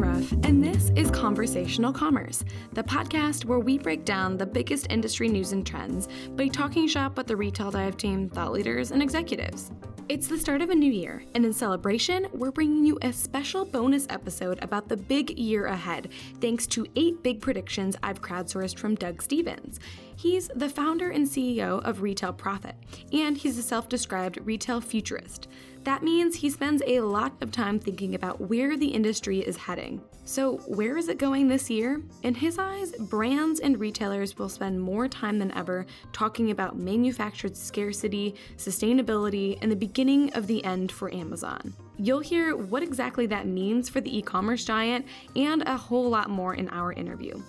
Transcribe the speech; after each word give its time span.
Ruff, 0.00 0.32
and 0.44 0.62
this 0.62 0.90
is 0.96 1.10
Conversational 1.10 1.92
Commerce, 1.92 2.44
the 2.72 2.82
podcast 2.82 3.44
where 3.44 3.60
we 3.60 3.78
break 3.78 4.04
down 4.04 4.36
the 4.36 4.46
biggest 4.46 4.86
industry 4.90 5.28
news 5.28 5.52
and 5.52 5.64
trends 5.64 6.08
by 6.30 6.48
talking 6.48 6.88
shop 6.88 7.16
with 7.16 7.26
the 7.26 7.36
retail 7.36 7.70
dive 7.70 7.96
team, 7.96 8.28
thought 8.28 8.52
leaders, 8.52 8.90
and 8.90 9.02
executives. 9.02 9.70
It's 10.08 10.26
the 10.26 10.38
start 10.38 10.60
of 10.60 10.70
a 10.70 10.74
new 10.74 10.90
year, 10.92 11.24
and 11.34 11.46
in 11.46 11.52
celebration, 11.52 12.26
we're 12.32 12.50
bringing 12.50 12.84
you 12.84 12.98
a 13.02 13.12
special 13.12 13.64
bonus 13.64 14.06
episode 14.10 14.58
about 14.62 14.88
the 14.88 14.96
big 14.96 15.38
year 15.38 15.66
ahead, 15.66 16.10
thanks 16.40 16.66
to 16.68 16.86
eight 16.96 17.22
big 17.22 17.40
predictions 17.40 17.96
I've 18.02 18.20
crowdsourced 18.20 18.76
from 18.76 18.96
Doug 18.96 19.22
Stephens. 19.22 19.80
He's 20.16 20.48
the 20.54 20.68
founder 20.68 21.10
and 21.10 21.26
CEO 21.26 21.82
of 21.84 22.02
Retail 22.02 22.32
Prophet, 22.32 22.74
and 23.12 23.36
he's 23.36 23.56
a 23.56 23.62
self 23.62 23.88
described 23.88 24.38
retail 24.42 24.80
futurist. 24.80 25.48
That 25.84 26.02
means 26.02 26.34
he 26.34 26.48
spends 26.48 26.82
a 26.86 27.00
lot 27.00 27.34
of 27.42 27.52
time 27.52 27.78
thinking 27.78 28.14
about 28.14 28.40
where 28.40 28.74
the 28.74 28.88
industry 28.88 29.40
is 29.40 29.58
heading. 29.58 30.00
So, 30.24 30.56
where 30.66 30.96
is 30.96 31.08
it 31.08 31.18
going 31.18 31.46
this 31.46 31.68
year? 31.68 32.00
In 32.22 32.34
his 32.34 32.58
eyes, 32.58 32.92
brands 32.92 33.60
and 33.60 33.78
retailers 33.78 34.38
will 34.38 34.48
spend 34.48 34.80
more 34.80 35.08
time 35.08 35.38
than 35.38 35.52
ever 35.52 35.84
talking 36.14 36.50
about 36.50 36.78
manufactured 36.78 37.54
scarcity, 37.54 38.34
sustainability, 38.56 39.58
and 39.60 39.70
the 39.70 39.76
beginning 39.76 40.32
of 40.32 40.46
the 40.46 40.64
end 40.64 40.90
for 40.90 41.12
Amazon. 41.12 41.74
You'll 41.98 42.20
hear 42.20 42.56
what 42.56 42.82
exactly 42.82 43.26
that 43.26 43.46
means 43.46 43.90
for 43.90 44.00
the 44.00 44.16
e 44.16 44.22
commerce 44.22 44.64
giant 44.64 45.04
and 45.36 45.60
a 45.66 45.76
whole 45.76 46.08
lot 46.08 46.30
more 46.30 46.54
in 46.54 46.70
our 46.70 46.94
interview. 46.94 47.42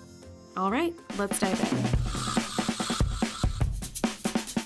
All 0.58 0.70
right, 0.70 0.94
let's 1.16 1.38
dive 1.38 1.58
in. 1.72 1.78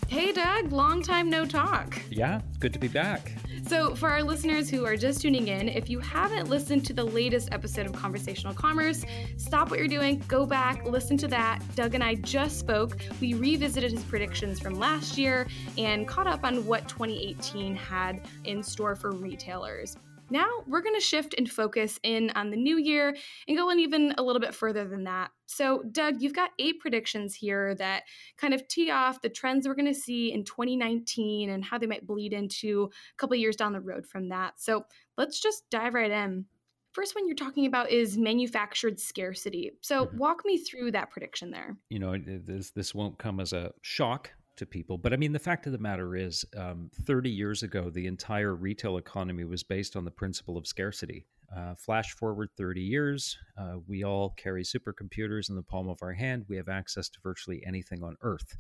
Hey, 0.09 0.33
Doug, 0.33 0.73
long 0.73 1.05
time 1.05 1.31
no 1.31 1.47
talk. 1.47 2.03
Yeah, 2.11 2.41
good 2.59 2.73
to 2.73 2.81
be 2.81 2.89
back. 2.89 3.33
So, 3.67 3.95
for 3.95 4.09
our 4.09 4.23
listeners 4.23 4.69
who 4.69 4.85
are 4.85 4.97
just 4.97 5.21
tuning 5.21 5.49
in, 5.49 5.69
if 5.69 5.89
you 5.89 6.01
haven't 6.01 6.49
listened 6.49 6.85
to 6.87 6.93
the 6.93 7.05
latest 7.05 7.51
episode 7.53 7.87
of 7.87 7.93
Conversational 7.93 8.55
Commerce, 8.55 9.05
stop 9.37 9.71
what 9.71 9.79
you're 9.79 9.89
doing, 9.89 10.23
go 10.27 10.45
back, 10.45 10.85
listen 10.87 11.17
to 11.19 11.29
that. 11.29 11.63
Doug 11.77 11.95
and 11.95 12.03
I 12.03 12.17
just 12.17 12.59
spoke. 12.59 12.97
We 13.21 13.35
revisited 13.35 13.93
his 13.93 14.03
predictions 14.03 14.59
from 14.59 14.75
last 14.75 15.17
year 15.19 15.47
and 15.79 16.09
caught 16.09 16.27
up 16.27 16.45
on 16.45 16.67
what 16.67 16.89
2018 16.89 17.77
had 17.77 18.23
in 18.45 18.63
store 18.63 18.97
for 18.97 19.13
retailers. 19.13 19.97
Now 20.31 20.49
we're 20.67 20.83
going 20.83 20.95
to 20.95 21.01
shift 21.01 21.35
and 21.37 21.51
focus 21.51 21.99
in 22.03 22.31
on 22.31 22.51
the 22.51 22.57
new 22.57 22.79
year 22.79 23.17
and 23.49 23.57
go 23.57 23.71
in 23.71 23.81
even 23.81 24.15
a 24.17 24.23
little 24.23 24.41
bit 24.41 24.55
further 24.55 24.87
than 24.87 25.05
that. 25.05 25.31
So, 25.47 25.83
Doug, 25.91 26.23
you've 26.23 26.35
got 26.35 26.51
eight 26.59 26.79
predictions 26.81 27.35
here 27.35 27.75
that 27.77 28.05
kind 28.37 28.55
of 28.55 28.67
tee 28.69 28.91
off 28.91 29.21
the 29.21 29.29
trends 29.29 29.67
we're 29.67 29.75
going 29.75 29.93
to 29.93 29.95
see 29.95 30.33
in 30.33 30.45
2019 30.45 31.51
and 31.51 31.65
how 31.65 31.79
they 31.79 31.87
might 31.87 32.07
bleed 32.07 32.33
into 32.33 32.91
a 32.93 33.17
couple 33.17 33.37
years 33.37 33.57
down 33.57 33.73
the 33.73 33.81
road 33.81 34.07
from 34.07 34.29
that. 34.29 34.61
So, 34.61 34.85
let's 35.19 35.41
just 35.41 35.69
dive 35.71 35.95
right 35.95 36.11
in. 36.11 36.45
First 36.93 37.15
one 37.15 37.27
you're 37.27 37.37
talking 37.37 37.67
about 37.67 37.91
is 37.91 38.19
manufactured 38.19 38.99
scarcity. 38.99 39.73
So, 39.81 40.07
mm-hmm. 40.07 40.19
walk 40.19 40.43
me 40.45 40.59
through 40.59 40.93
that 40.93 41.11
prediction 41.11 41.51
there. 41.51 41.77
You 41.89 41.99
know, 41.99 42.17
this 42.17 42.71
this 42.71 42.95
won't 42.95 43.19
come 43.19 43.41
as 43.41 43.53
a 43.53 43.73
shock 43.83 44.31
to 44.61 44.67
people. 44.67 44.97
But 44.97 45.13
I 45.13 45.17
mean, 45.17 45.33
the 45.33 45.39
fact 45.39 45.67
of 45.67 45.73
the 45.73 45.79
matter 45.79 46.15
is, 46.15 46.45
um, 46.57 46.91
30 47.05 47.29
years 47.29 47.63
ago, 47.63 47.91
the 47.91 48.07
entire 48.07 48.55
retail 48.55 48.99
economy 48.99 49.45
was 49.45 49.63
based 49.63 49.97
on 49.97 50.05
the 50.05 50.11
principle 50.11 50.57
of 50.57 50.67
scarcity. 50.67 51.27
Uh, 51.55 51.75
flash 51.75 52.13
forward 52.13 52.51
30 52.57 52.81
years, 52.81 53.37
uh, 53.59 53.77
we 53.89 54.05
all 54.05 54.31
carry 54.37 54.63
supercomputers 54.63 55.51
in 55.51 55.57
the 55.57 55.63
palm 55.63 55.89
of 55.89 55.99
our 56.03 56.13
hand. 56.13 56.45
We 56.49 56.57
have 56.57 56.69
access 56.69 57.09
to 57.09 57.19
virtually 57.23 57.63
anything 57.67 58.05
on 58.05 58.17
Earth. 58.23 58.57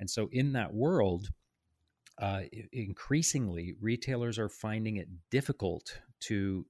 And 0.00 0.08
so, 0.08 0.28
in 0.32 0.52
that 0.52 0.72
world, 0.72 1.28
uh, 2.18 2.42
increasingly, 2.72 3.74
retailers 3.80 4.38
are 4.38 4.48
finding 4.48 4.96
it 4.96 5.08
difficult 5.30 6.00
to 6.20 6.64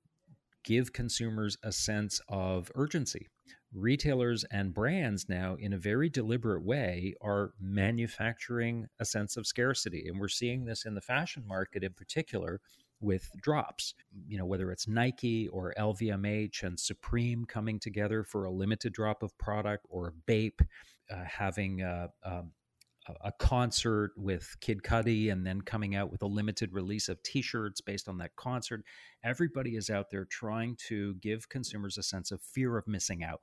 give 0.64 0.92
consumers 0.92 1.56
a 1.62 1.70
sense 1.70 2.20
of 2.28 2.72
urgency 2.74 3.28
retailers 3.74 4.44
and 4.44 4.72
brands 4.72 5.28
now, 5.28 5.56
in 5.58 5.72
a 5.72 5.78
very 5.78 6.08
deliberate 6.08 6.64
way, 6.64 7.14
are 7.20 7.52
manufacturing 7.60 8.86
a 9.00 9.04
sense 9.04 9.36
of 9.36 9.46
scarcity. 9.46 10.06
And 10.08 10.20
we're 10.20 10.28
seeing 10.28 10.64
this 10.64 10.84
in 10.84 10.94
the 10.94 11.00
fashion 11.00 11.44
market 11.46 11.82
in 11.82 11.92
particular 11.92 12.60
with 13.00 13.30
drops. 13.40 13.94
You 14.26 14.38
know, 14.38 14.46
whether 14.46 14.70
it's 14.70 14.88
Nike 14.88 15.48
or 15.48 15.74
LVMH 15.78 16.62
and 16.62 16.78
Supreme 16.78 17.44
coming 17.44 17.78
together 17.78 18.24
for 18.24 18.44
a 18.44 18.50
limited 18.50 18.92
drop 18.92 19.22
of 19.22 19.36
product, 19.38 19.86
or 19.90 20.14
Bape 20.26 20.62
uh, 21.10 21.24
having 21.24 21.82
a, 21.82 22.08
a, 22.22 22.42
a, 23.20 23.32
concert 23.38 24.12
with 24.16 24.56
Kid 24.60 24.82
Cudi 24.82 25.30
and 25.30 25.46
then 25.46 25.60
coming 25.60 25.94
out 25.94 26.10
with 26.10 26.22
a 26.22 26.26
limited 26.26 26.72
release 26.72 27.08
of 27.08 27.22
T-shirts 27.22 27.80
based 27.82 28.08
on 28.08 28.18
that 28.18 28.36
concert. 28.36 28.82
Everybody 29.22 29.76
is 29.76 29.90
out 29.90 30.10
there 30.10 30.24
trying 30.24 30.76
to 30.88 31.14
give 31.16 31.48
consumers 31.48 31.98
a 31.98 32.02
sense 32.02 32.30
of 32.30 32.40
fear 32.40 32.78
of 32.78 32.88
missing 32.88 33.22
out. 33.22 33.42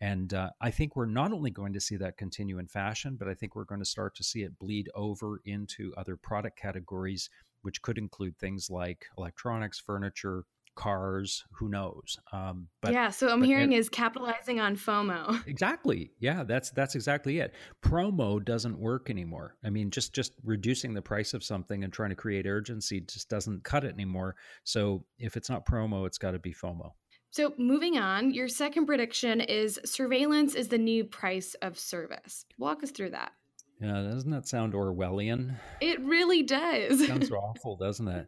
And 0.00 0.32
uh, 0.32 0.50
I 0.60 0.70
think 0.70 0.96
we're 0.96 1.06
not 1.06 1.32
only 1.32 1.50
going 1.50 1.74
to 1.74 1.80
see 1.80 1.96
that 1.96 2.16
continue 2.16 2.58
in 2.58 2.66
fashion, 2.66 3.16
but 3.18 3.28
I 3.28 3.34
think 3.34 3.54
we're 3.54 3.64
going 3.64 3.82
to 3.82 3.86
start 3.86 4.14
to 4.16 4.24
see 4.24 4.42
it 4.42 4.58
bleed 4.58 4.88
over 4.94 5.40
into 5.44 5.92
other 5.96 6.16
product 6.16 6.58
categories, 6.58 7.28
which 7.62 7.82
could 7.82 7.98
include 7.98 8.38
things 8.38 8.70
like 8.70 9.06
electronics, 9.18 9.78
furniture, 9.78 10.44
cars 10.80 11.44
who 11.52 11.68
knows? 11.68 12.18
Um, 12.32 12.68
but 12.80 12.92
yeah 12.92 13.10
so 13.10 13.28
i'm 13.28 13.42
hearing 13.42 13.72
it, 13.72 13.78
is 13.78 13.88
capitalizing 13.88 14.60
on 14.60 14.76
fomo. 14.76 15.38
Exactly. 15.46 16.12
Yeah 16.20 16.44
that's 16.44 16.70
that's 16.70 16.94
exactly 16.94 17.38
it. 17.38 17.52
Promo 17.82 18.42
doesn't 18.42 18.78
work 18.78 19.10
anymore. 19.10 19.56
I 19.64 19.70
mean 19.70 19.90
just 19.90 20.14
just 20.14 20.32
reducing 20.42 20.94
the 20.94 21.02
price 21.02 21.34
of 21.34 21.44
something 21.44 21.84
and 21.84 21.92
trying 21.92 22.10
to 22.10 22.16
create 22.16 22.46
urgency 22.46 23.00
just 23.00 23.28
doesn't 23.28 23.64
cut 23.64 23.84
it 23.84 23.92
anymore. 23.92 24.36
So 24.64 25.04
if 25.18 25.36
it's 25.36 25.50
not 25.50 25.66
promo 25.66 26.06
it's 26.06 26.18
got 26.18 26.30
to 26.30 26.38
be 26.38 26.54
fomo 26.54 26.92
so, 27.32 27.54
moving 27.58 27.96
on, 27.96 28.32
your 28.32 28.48
second 28.48 28.86
prediction 28.86 29.40
is 29.40 29.78
surveillance 29.84 30.56
is 30.56 30.66
the 30.66 30.78
new 30.78 31.04
price 31.04 31.54
of 31.62 31.78
service. 31.78 32.44
Walk 32.58 32.82
us 32.82 32.90
through 32.90 33.10
that. 33.10 33.32
Yeah, 33.80 34.02
doesn't 34.02 34.30
that 34.32 34.48
sound 34.48 34.74
Orwellian? 34.74 35.56
It 35.80 36.00
really 36.00 36.42
does. 36.42 37.06
sounds 37.06 37.30
awful, 37.30 37.76
doesn't 37.76 38.08
it? 38.08 38.26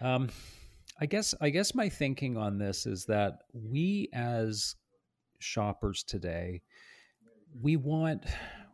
Um, 0.00 0.28
I 1.00 1.06
guess 1.06 1.34
I 1.40 1.50
guess 1.50 1.74
my 1.74 1.88
thinking 1.88 2.36
on 2.36 2.58
this 2.58 2.86
is 2.86 3.04
that 3.06 3.40
we 3.52 4.08
as 4.12 4.76
shoppers 5.40 6.04
today, 6.04 6.62
we 7.60 7.76
want 7.76 8.24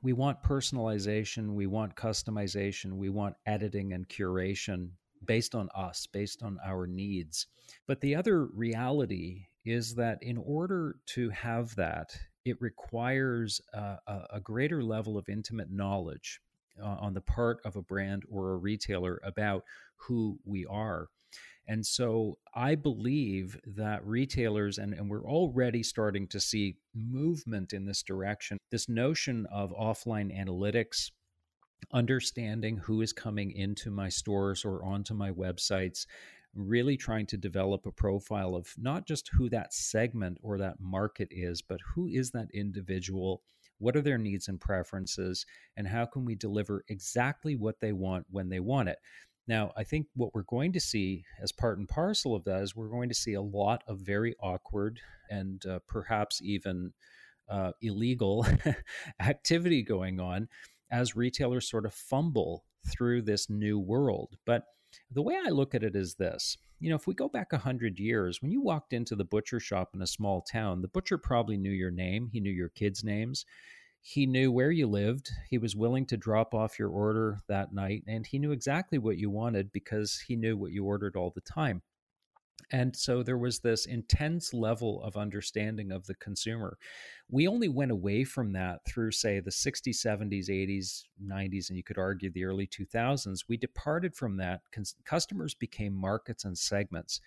we 0.02 0.12
want 0.12 0.42
personalization, 0.42 1.54
we 1.54 1.66
want 1.66 1.96
customization, 1.96 2.98
we 2.98 3.08
want 3.08 3.34
editing 3.46 3.94
and 3.94 4.06
curation 4.08 4.90
based 5.24 5.54
on 5.54 5.70
us, 5.74 6.06
based 6.06 6.42
on 6.42 6.58
our 6.64 6.86
needs. 6.86 7.46
But 7.86 8.02
the 8.02 8.14
other 8.14 8.44
reality 8.44 9.46
is 9.70 9.94
that 9.94 10.18
in 10.22 10.36
order 10.36 10.96
to 11.06 11.30
have 11.30 11.74
that, 11.76 12.10
it 12.44 12.56
requires 12.60 13.60
a, 13.74 13.98
a 14.32 14.40
greater 14.40 14.82
level 14.82 15.18
of 15.18 15.28
intimate 15.28 15.70
knowledge 15.70 16.40
uh, 16.82 16.96
on 17.00 17.14
the 17.14 17.20
part 17.20 17.58
of 17.64 17.76
a 17.76 17.82
brand 17.82 18.22
or 18.30 18.52
a 18.52 18.56
retailer 18.56 19.20
about 19.24 19.62
who 19.96 20.38
we 20.44 20.66
are. 20.66 21.08
And 21.68 21.86
so 21.86 22.38
I 22.54 22.74
believe 22.74 23.58
that 23.76 24.04
retailers, 24.04 24.78
and, 24.78 24.92
and 24.92 25.08
we're 25.08 25.28
already 25.28 25.82
starting 25.82 26.26
to 26.28 26.40
see 26.40 26.76
movement 26.94 27.72
in 27.72 27.84
this 27.84 28.02
direction, 28.02 28.58
this 28.70 28.88
notion 28.88 29.46
of 29.52 29.70
offline 29.72 30.36
analytics, 30.36 31.10
understanding 31.92 32.76
who 32.76 33.02
is 33.02 33.12
coming 33.12 33.52
into 33.52 33.90
my 33.90 34.08
stores 34.08 34.64
or 34.64 34.84
onto 34.84 35.14
my 35.14 35.30
websites, 35.30 36.06
really 36.54 36.96
trying 36.96 37.26
to 37.26 37.36
develop 37.36 37.86
a 37.86 37.92
profile 37.92 38.54
of 38.54 38.72
not 38.76 39.06
just 39.06 39.30
who 39.32 39.48
that 39.50 39.72
segment 39.72 40.38
or 40.42 40.58
that 40.58 40.80
market 40.80 41.28
is, 41.30 41.62
but 41.62 41.80
who 41.94 42.06
is 42.08 42.30
that 42.32 42.48
individual, 42.52 43.42
what 43.78 43.96
are 43.96 44.02
their 44.02 44.18
needs 44.18 44.48
and 44.48 44.60
preferences, 44.60 45.46
and 45.76 45.86
how 45.86 46.04
can 46.04 46.24
we 46.24 46.34
deliver 46.34 46.84
exactly 46.88 47.56
what 47.56 47.80
they 47.80 47.92
want 47.92 48.26
when 48.30 48.48
they 48.48 48.60
want 48.60 48.88
it. 48.88 48.98
Now, 49.46 49.72
I 49.76 49.84
think 49.84 50.06
what 50.14 50.34
we're 50.34 50.42
going 50.42 50.72
to 50.72 50.80
see 50.80 51.24
as 51.42 51.50
part 51.50 51.78
and 51.78 51.88
parcel 51.88 52.36
of 52.36 52.44
that 52.44 52.62
is 52.62 52.76
we're 52.76 52.88
going 52.88 53.08
to 53.08 53.14
see 53.14 53.34
a 53.34 53.42
lot 53.42 53.82
of 53.86 53.98
very 53.98 54.34
awkward 54.40 55.00
and 55.28 55.64
uh, 55.66 55.80
perhaps 55.88 56.40
even 56.42 56.92
uh, 57.48 57.72
illegal 57.80 58.46
activity 59.20 59.82
going 59.82 60.20
on 60.20 60.48
as 60.90 61.16
retailers 61.16 61.68
sort 61.68 61.86
of 61.86 61.94
fumble 61.94 62.64
through 62.86 63.22
this 63.22 63.50
new 63.50 63.78
world. 63.78 64.36
But 64.44 64.64
the 65.10 65.22
way 65.22 65.36
I 65.44 65.50
look 65.50 65.74
at 65.74 65.82
it 65.82 65.96
is 65.96 66.14
this 66.14 66.56
you 66.80 66.88
know, 66.88 66.96
if 66.96 67.06
we 67.06 67.14
go 67.14 67.28
back 67.28 67.52
100 67.52 67.98
years, 68.00 68.40
when 68.40 68.50
you 68.50 68.62
walked 68.62 68.94
into 68.94 69.14
the 69.14 69.24
butcher 69.24 69.60
shop 69.60 69.90
in 69.94 70.00
a 70.00 70.06
small 70.06 70.40
town, 70.40 70.80
the 70.80 70.88
butcher 70.88 71.18
probably 71.18 71.58
knew 71.58 71.70
your 71.70 71.90
name, 71.90 72.30
he 72.32 72.40
knew 72.40 72.50
your 72.50 72.70
kids' 72.70 73.04
names. 73.04 73.44
He 74.00 74.24
knew 74.24 74.50
where 74.50 74.70
you 74.70 74.86
lived. 74.86 75.30
He 75.50 75.58
was 75.58 75.76
willing 75.76 76.06
to 76.06 76.16
drop 76.16 76.54
off 76.54 76.78
your 76.78 76.88
order 76.88 77.38
that 77.48 77.74
night, 77.74 78.02
and 78.08 78.26
he 78.26 78.38
knew 78.38 78.50
exactly 78.50 78.96
what 78.96 79.18
you 79.18 79.28
wanted 79.28 79.70
because 79.72 80.24
he 80.26 80.36
knew 80.36 80.56
what 80.56 80.72
you 80.72 80.86
ordered 80.86 81.16
all 81.16 81.30
the 81.34 81.42
time. 81.42 81.82
And 82.72 82.94
so 82.94 83.22
there 83.22 83.38
was 83.38 83.58
this 83.60 83.86
intense 83.86 84.54
level 84.54 85.02
of 85.02 85.16
understanding 85.16 85.90
of 85.90 86.06
the 86.06 86.14
consumer. 86.14 86.78
We 87.28 87.48
only 87.48 87.68
went 87.68 87.90
away 87.90 88.24
from 88.24 88.52
that 88.52 88.80
through, 88.86 89.10
say, 89.12 89.40
the 89.40 89.50
60s, 89.50 90.00
70s, 90.00 90.48
80s, 90.48 91.04
90s, 91.18 91.68
and 91.68 91.76
you 91.76 91.82
could 91.82 91.98
argue 91.98 92.30
the 92.30 92.44
early 92.44 92.66
2000s. 92.68 93.44
We 93.48 93.56
departed 93.56 94.14
from 94.14 94.36
that. 94.36 94.60
Customers 95.04 95.54
became 95.54 95.94
markets 95.94 96.44
and 96.44 96.56
segments 96.56 97.20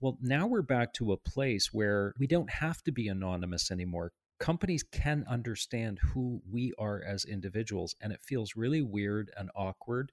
Well, 0.00 0.18
now 0.20 0.46
we're 0.46 0.62
back 0.62 0.92
to 0.94 1.12
a 1.12 1.16
place 1.16 1.72
where 1.72 2.14
we 2.18 2.26
don't 2.26 2.50
have 2.50 2.82
to 2.84 2.92
be 2.92 3.08
anonymous 3.08 3.70
anymore. 3.70 4.12
Companies 4.38 4.82
can 4.82 5.24
understand 5.28 6.00
who 6.00 6.42
we 6.50 6.72
are 6.78 7.02
as 7.02 7.24
individuals, 7.24 7.94
and 8.00 8.12
it 8.12 8.20
feels 8.22 8.56
really 8.56 8.82
weird 8.82 9.30
and 9.36 9.50
awkward. 9.54 10.10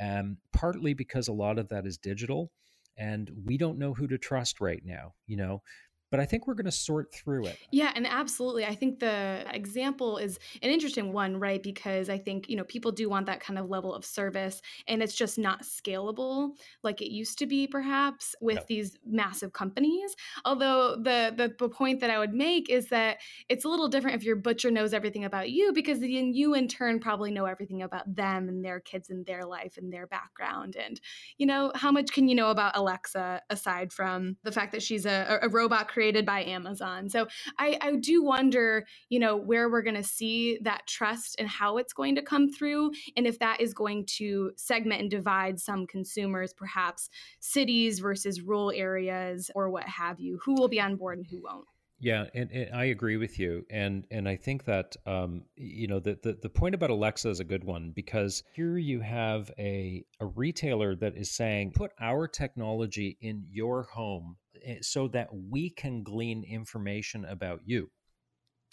Um, 0.00 0.38
partly 0.52 0.94
because 0.94 1.28
a 1.28 1.32
lot 1.32 1.58
of 1.58 1.68
that 1.70 1.86
is 1.86 1.98
digital, 1.98 2.52
and 2.98 3.30
we 3.44 3.56
don't 3.56 3.78
know 3.78 3.94
who 3.94 4.08
to 4.08 4.18
trust 4.18 4.60
right 4.60 4.82
now. 4.84 5.14
You 5.26 5.36
know, 5.36 5.62
but 6.10 6.20
I 6.20 6.24
think 6.24 6.46
we're 6.46 6.54
going 6.54 6.66
to 6.66 6.72
sort 6.72 7.12
through 7.12 7.46
it. 7.46 7.58
Yeah, 7.70 7.92
and 7.94 8.06
absolutely. 8.06 8.64
I 8.64 8.74
think 8.74 9.00
the 9.00 9.44
example 9.52 10.18
is 10.18 10.38
an 10.62 10.70
interesting 10.70 11.12
one, 11.12 11.38
right? 11.38 11.62
Because 11.62 12.08
I 12.08 12.18
think, 12.18 12.48
you 12.48 12.56
know, 12.56 12.64
people 12.64 12.92
do 12.92 13.08
want 13.08 13.26
that 13.26 13.40
kind 13.40 13.58
of 13.58 13.68
level 13.68 13.94
of 13.94 14.04
service 14.04 14.60
and 14.86 15.02
it's 15.02 15.14
just 15.14 15.38
not 15.38 15.62
scalable 15.62 16.50
like 16.82 17.00
it 17.00 17.10
used 17.10 17.38
to 17.38 17.46
be 17.46 17.66
perhaps 17.66 18.34
with 18.40 18.56
no. 18.56 18.62
these 18.68 18.96
massive 19.06 19.52
companies. 19.52 20.14
Although 20.44 20.96
the, 20.96 21.32
the 21.36 21.54
the 21.58 21.68
point 21.68 22.00
that 22.00 22.10
I 22.10 22.18
would 22.18 22.32
make 22.32 22.70
is 22.70 22.88
that 22.88 23.18
it's 23.48 23.64
a 23.64 23.68
little 23.68 23.88
different 23.88 24.16
if 24.16 24.24
your 24.24 24.36
butcher 24.36 24.70
knows 24.70 24.94
everything 24.94 25.24
about 25.24 25.50
you 25.50 25.72
because 25.72 26.00
then 26.00 26.10
you 26.34 26.54
in 26.54 26.68
turn 26.68 27.00
probably 27.00 27.30
know 27.30 27.44
everything 27.44 27.82
about 27.82 28.14
them 28.14 28.48
and 28.48 28.64
their 28.64 28.80
kids 28.80 29.10
and 29.10 29.26
their 29.26 29.44
life 29.44 29.76
and 29.76 29.92
their 29.92 30.06
background 30.06 30.76
and 30.76 31.00
you 31.36 31.46
know, 31.46 31.72
how 31.74 31.90
much 31.90 32.12
can 32.12 32.28
you 32.28 32.34
know 32.34 32.50
about 32.50 32.76
Alexa 32.76 33.42
aside 33.50 33.92
from 33.92 34.36
the 34.42 34.52
fact 34.52 34.72
that 34.72 34.82
she's 34.82 35.06
a, 35.06 35.38
a 35.42 35.48
robot 35.48 35.88
created 35.98 36.24
by 36.24 36.44
Amazon. 36.44 37.10
So 37.10 37.26
I, 37.58 37.76
I 37.80 37.96
do 37.96 38.22
wonder, 38.22 38.86
you 39.08 39.18
know, 39.18 39.36
where 39.36 39.68
we're 39.68 39.82
going 39.82 39.96
to 39.96 40.04
see 40.04 40.56
that 40.62 40.86
trust 40.86 41.34
and 41.40 41.48
how 41.48 41.76
it's 41.78 41.92
going 41.92 42.14
to 42.14 42.22
come 42.22 42.52
through, 42.52 42.92
and 43.16 43.26
if 43.26 43.40
that 43.40 43.60
is 43.60 43.74
going 43.74 44.06
to 44.18 44.52
segment 44.54 45.00
and 45.00 45.10
divide 45.10 45.58
some 45.58 45.88
consumers, 45.88 46.54
perhaps 46.54 47.10
cities 47.40 47.98
versus 47.98 48.42
rural 48.42 48.70
areas 48.70 49.50
or 49.56 49.70
what 49.70 49.88
have 49.88 50.20
you, 50.20 50.38
who 50.44 50.54
will 50.54 50.68
be 50.68 50.80
on 50.80 50.94
board 50.94 51.18
and 51.18 51.26
who 51.26 51.42
won't. 51.42 51.66
Yeah, 51.98 52.26
and, 52.32 52.48
and, 52.52 52.72
I 52.72 52.84
agree 52.84 53.16
with 53.16 53.40
you, 53.40 53.66
and 53.68 54.04
and 54.12 54.28
I 54.28 54.36
think 54.36 54.66
that 54.66 54.94
um, 55.04 55.42
you 55.56 55.88
know 55.88 55.98
the, 55.98 56.16
the 56.22 56.38
the 56.40 56.48
point 56.48 56.76
about 56.76 56.90
Alexa 56.90 57.28
is 57.28 57.40
a 57.40 57.44
good 57.44 57.64
one 57.64 57.90
because 57.92 58.44
here 58.54 58.78
you 58.78 59.00
have 59.00 59.50
a 59.58 60.04
a 60.20 60.26
retailer 60.26 60.94
that 60.94 61.16
is 61.16 61.32
saying 61.32 61.72
put 61.74 61.90
our 62.00 62.28
technology 62.28 63.18
in 63.20 63.44
your 63.50 63.82
home 63.82 64.36
so 64.80 65.08
that 65.08 65.28
we 65.32 65.70
can 65.70 66.02
glean 66.02 66.44
information 66.44 67.24
about 67.24 67.60
you. 67.64 67.90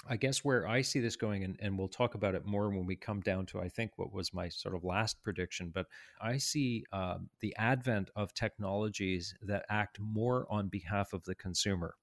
I 0.08 0.18
guess 0.18 0.44
where 0.44 0.68
I 0.68 0.82
see 0.82 1.00
this 1.00 1.16
going, 1.16 1.44
and, 1.44 1.58
and 1.60 1.80
we'll 1.80 1.88
talk 1.88 2.14
about 2.14 2.36
it 2.36 2.46
more 2.46 2.70
when 2.70 2.86
we 2.86 2.96
come 2.96 3.22
down 3.22 3.48
to, 3.48 3.60
I 3.60 3.70
think, 3.70 3.92
what 3.96 4.14
was 4.14 4.34
my 4.34 4.50
sort 4.50 4.76
of 4.76 4.84
last 4.84 5.24
prediction, 5.24 5.72
but 5.74 5.88
I 6.22 6.38
see 6.38 6.84
uh, 6.92 7.18
the 7.40 7.56
advent 7.58 8.12
of 8.16 8.34
technologies 8.34 9.34
that 9.42 9.66
act 9.70 10.00
more 10.00 10.46
on 10.50 10.68
behalf 10.68 11.14
of 11.14 11.24
the 11.24 11.34
consumer 11.34 11.96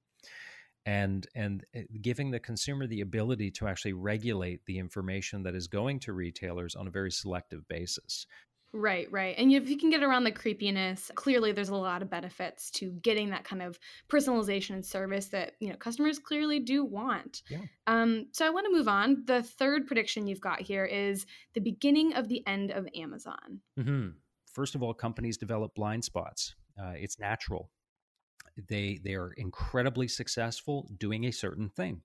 and 0.84 1.26
and 1.34 1.64
eh, 1.74 1.82
giving 2.00 2.30
the 2.30 2.40
consumer 2.40 2.86
the 2.86 3.02
ability 3.02 3.50
to 3.50 3.68
actually 3.68 3.92
regulate 3.92 4.64
the 4.66 4.78
information 4.78 5.42
that 5.42 5.54
is 5.54 5.68
going 5.68 6.00
to 6.00 6.12
retailers 6.12 6.74
on 6.74 6.86
a 6.86 6.90
very 6.90 7.10
selective 7.10 7.66
basis 7.68 8.26
Right, 8.74 9.06
right. 9.10 9.34
And 9.36 9.52
if 9.52 9.68
you 9.68 9.76
can 9.76 9.90
get 9.90 10.02
around 10.02 10.24
the 10.24 10.32
creepiness, 10.32 11.10
clearly 11.14 11.52
there's 11.52 11.68
a 11.68 11.76
lot 11.76 12.00
of 12.00 12.08
benefits 12.08 12.70
to 12.72 12.90
getting 13.02 13.30
that 13.30 13.44
kind 13.44 13.60
of 13.60 13.78
personalization 14.08 14.70
and 14.70 14.84
service 14.84 15.26
that, 15.26 15.52
you 15.60 15.68
know, 15.68 15.76
customers 15.76 16.18
clearly 16.18 16.58
do 16.58 16.84
want. 16.84 17.42
Yeah. 17.50 17.60
Um, 17.86 18.28
so 18.32 18.46
I 18.46 18.50
want 18.50 18.66
to 18.66 18.72
move 18.72 18.88
on. 18.88 19.24
The 19.26 19.42
third 19.42 19.86
prediction 19.86 20.26
you've 20.26 20.40
got 20.40 20.60
here 20.60 20.86
is 20.86 21.26
the 21.52 21.60
beginning 21.60 22.14
of 22.14 22.28
the 22.28 22.46
end 22.46 22.70
of 22.70 22.88
Amazon. 22.94 23.60
Mm-hmm. 23.78 24.08
First 24.52 24.74
of 24.74 24.82
all, 24.82 24.94
companies 24.94 25.36
develop 25.36 25.74
blind 25.74 26.04
spots. 26.04 26.54
Uh, 26.82 26.94
it's 26.96 27.18
natural 27.18 27.70
they 28.68 29.00
they 29.02 29.14
are 29.14 29.32
incredibly 29.32 30.08
successful 30.08 30.88
doing 30.98 31.24
a 31.24 31.32
certain 31.32 31.68
thing. 31.68 32.02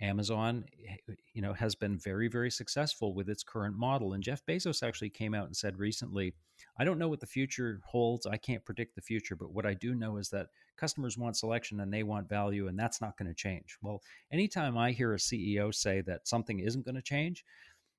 Amazon, 0.00 0.64
eh, 0.88 1.14
you 1.32 1.40
know, 1.40 1.52
has 1.52 1.74
been 1.74 1.98
very, 1.98 2.28
very 2.28 2.50
successful 2.50 3.14
with 3.14 3.28
its 3.28 3.42
current 3.42 3.76
model. 3.76 4.12
And 4.12 4.22
Jeff 4.22 4.44
Bezos 4.46 4.86
actually 4.86 5.10
came 5.10 5.34
out 5.34 5.46
and 5.46 5.56
said 5.56 5.78
recently, 5.78 6.34
I 6.78 6.84
don't 6.84 6.98
know 6.98 7.08
what 7.08 7.20
the 7.20 7.26
future 7.26 7.80
holds. 7.84 8.26
I 8.26 8.36
can't 8.36 8.64
predict 8.64 8.94
the 8.94 9.02
future, 9.02 9.36
but 9.36 9.52
what 9.52 9.66
I 9.66 9.74
do 9.74 9.94
know 9.94 10.18
is 10.18 10.28
that 10.30 10.48
customers 10.76 11.16
want 11.16 11.36
selection 11.36 11.80
and 11.80 11.92
they 11.92 12.02
want 12.02 12.28
value, 12.28 12.68
and 12.68 12.78
that's 12.78 13.00
not 13.00 13.16
going 13.16 13.28
to 13.28 13.34
change. 13.34 13.78
Well, 13.80 14.02
anytime 14.30 14.76
I 14.76 14.92
hear 14.92 15.14
a 15.14 15.18
CEO 15.18 15.74
say 15.74 16.02
that 16.02 16.28
something 16.28 16.60
isn't 16.60 16.84
going 16.84 16.94
to 16.94 17.02
change, 17.02 17.44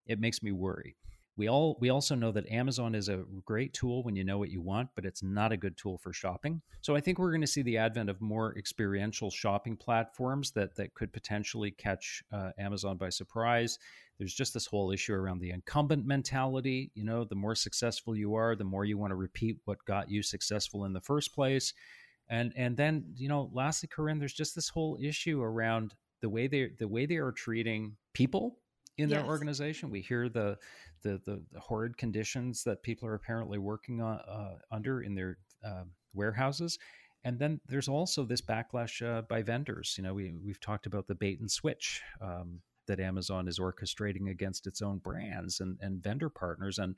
it 0.05 0.19
makes 0.19 0.43
me 0.43 0.51
worry. 0.51 0.95
We 1.37 1.47
all 1.47 1.77
we 1.79 1.91
also 1.91 2.15
know 2.15 2.31
that 2.31 2.49
Amazon 2.49 2.95
is 2.95 3.09
a 3.09 3.23
great 3.45 3.71
tool 3.71 4.01
when 4.01 4.15
you 4.15 4.23
know 4.23 4.39
what 4.39 4.49
you 4.49 4.59
want, 4.59 4.89
but 4.95 5.05
it's 5.05 5.21
not 5.21 5.51
a 5.51 5.57
good 5.57 5.77
tool 5.77 5.99
for 5.99 6.11
shopping. 6.11 6.61
So 6.81 6.95
I 6.95 6.99
think 6.99 7.19
we're 7.19 7.31
going 7.31 7.41
to 7.41 7.47
see 7.47 7.61
the 7.61 7.77
advent 7.77 8.09
of 8.09 8.19
more 8.19 8.57
experiential 8.57 9.29
shopping 9.29 9.77
platforms 9.77 10.49
that 10.51 10.75
that 10.75 10.95
could 10.95 11.13
potentially 11.13 11.69
catch 11.69 12.23
uh, 12.31 12.49
Amazon 12.57 12.97
by 12.97 13.09
surprise. 13.09 13.77
There's 14.17 14.33
just 14.33 14.55
this 14.55 14.65
whole 14.65 14.91
issue 14.91 15.13
around 15.13 15.39
the 15.39 15.51
incumbent 15.51 16.07
mentality. 16.07 16.89
You 16.95 17.03
know, 17.03 17.23
the 17.23 17.35
more 17.35 17.53
successful 17.53 18.15
you 18.15 18.33
are, 18.33 18.55
the 18.55 18.63
more 18.63 18.83
you 18.83 18.97
want 18.97 19.11
to 19.11 19.15
repeat 19.15 19.57
what 19.65 19.85
got 19.85 20.09
you 20.09 20.23
successful 20.23 20.85
in 20.85 20.93
the 20.93 21.01
first 21.01 21.35
place. 21.35 21.71
And 22.29 22.51
and 22.55 22.75
then 22.75 23.13
you 23.15 23.29
know, 23.29 23.51
lastly, 23.53 23.89
Corinne, 23.93 24.17
there's 24.17 24.33
just 24.33 24.55
this 24.55 24.69
whole 24.69 24.97
issue 24.99 25.39
around 25.43 25.93
the 26.21 26.29
way 26.29 26.47
they 26.47 26.71
the 26.79 26.87
way 26.87 27.05
they 27.05 27.17
are 27.17 27.31
treating 27.31 27.95
people 28.13 28.57
in 28.97 29.09
yes. 29.09 29.19
their 29.19 29.27
organization. 29.27 29.89
We 29.89 30.01
hear 30.01 30.29
the, 30.29 30.57
the, 31.03 31.21
the 31.25 31.41
the 31.51 31.59
horrid 31.59 31.97
conditions 31.97 32.63
that 32.63 32.83
people 32.83 33.07
are 33.07 33.15
apparently 33.15 33.57
working 33.57 34.01
on, 34.01 34.19
uh, 34.19 34.55
under 34.71 35.01
in 35.01 35.15
their 35.15 35.37
uh, 35.65 35.83
warehouses. 36.13 36.77
And 37.23 37.39
then 37.39 37.59
there's 37.67 37.89
also 37.89 38.25
this 38.25 38.41
backlash 38.41 39.05
uh, 39.05 39.21
by 39.23 39.41
vendors. 39.41 39.95
You 39.97 40.03
know, 40.03 40.13
we 40.13 40.33
we've 40.43 40.59
talked 40.59 40.85
about 40.85 41.07
the 41.07 41.15
bait 41.15 41.39
and 41.39 41.49
switch 41.49 42.01
um, 42.21 42.61
that 42.87 42.99
Amazon 42.99 43.47
is 43.47 43.59
orchestrating 43.59 44.29
against 44.29 44.67
its 44.67 44.81
own 44.81 44.99
brands 44.99 45.59
and 45.59 45.77
and 45.81 46.01
vendor 46.01 46.29
partners. 46.29 46.77
And 46.77 46.97